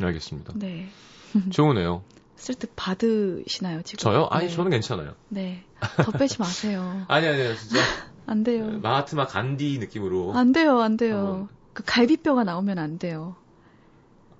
[0.00, 0.52] 알겠습니다.
[0.56, 0.88] 네.
[1.50, 2.02] 좋으네요.
[2.36, 3.98] 쓸때 받으시나요, 지금?
[3.98, 4.28] 저요?
[4.30, 4.54] 아니, 네.
[4.54, 5.14] 저는 괜찮아요.
[5.28, 5.64] 네.
[6.04, 7.04] 더 빼지 마세요.
[7.08, 7.80] 아니, 아니요, 진짜.
[8.26, 8.66] 안 돼요.
[8.70, 10.32] 네, 마하트마 간디 느낌으로.
[10.34, 11.16] 안 돼요, 안 돼요.
[11.16, 11.48] 한번.
[11.72, 13.34] 그 갈비뼈가 나오면 안 돼요.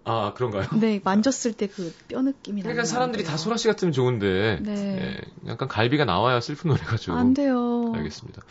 [0.04, 0.66] 아, 그런가요?
[0.80, 2.72] 네, 만졌을 때 그 뼈 느낌이 나요.
[2.72, 4.60] 그러니까 사람들이 다 소라 씨 같으면 좋은데.
[4.62, 4.74] 네.
[4.74, 5.20] 네.
[5.46, 7.16] 약간 갈비가 나와야 슬픈 노래가 좀.
[7.16, 7.92] 안 돼요.
[7.94, 8.42] 알겠습니다.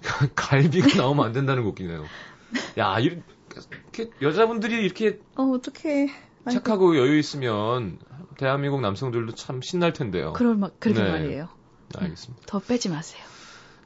[0.34, 2.04] 갈비가 나오면 안 된다는 거 웃기네요.
[2.78, 6.10] 야, 이렇게 여자분들이 이렇게 어, 어떡해.
[6.50, 7.98] 착하고 여유 있으면
[8.36, 10.32] 대한민국 남성들도 참 신날 텐데요.
[10.32, 11.10] 그럴 막 그러게 네.
[11.10, 11.48] 말이에요.
[11.94, 12.42] 네, 알겠습니다.
[12.46, 13.22] 더 빼지 마세요.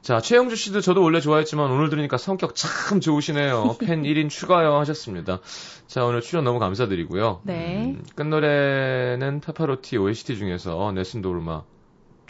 [0.01, 3.75] 자, 최영주 씨도 저도 원래 좋아했지만 오늘 들으니까 성격 참 좋으시네요.
[3.81, 5.41] 팬 1인 추가요 하셨습니다.
[5.87, 7.41] 자, 오늘 출연 너무 감사드리고요.
[7.43, 7.87] 네.
[7.87, 11.65] 음, 끝노래는 페파로티 OST 중에서 네슨 도르마도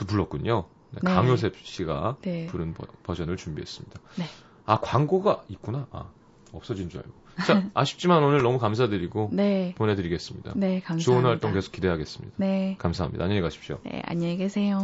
[0.08, 0.66] 불렀군요.
[0.92, 1.00] 네.
[1.04, 2.48] 강요셉 씨가 네.
[2.48, 4.00] 부른 버, 전을 준비했습니다.
[4.18, 4.26] 네.
[4.66, 5.88] 아 광고가 있구나.
[5.92, 6.10] 아
[6.54, 7.14] 없어진 줄 알고.
[7.46, 9.74] 자 아쉽지만 오늘 너무 감사드리고 네.
[9.78, 10.54] 보내드리겠습니다.
[10.56, 11.06] 네 감사합니다.
[11.06, 12.36] 좋은 활동 계속 기대하겠습니다.
[12.38, 13.24] 네 감사합니다.
[13.24, 13.80] 안녕히 가십시오.
[13.84, 14.80] 네 안녕히 계세요.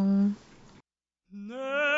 [1.32, 1.93] 네.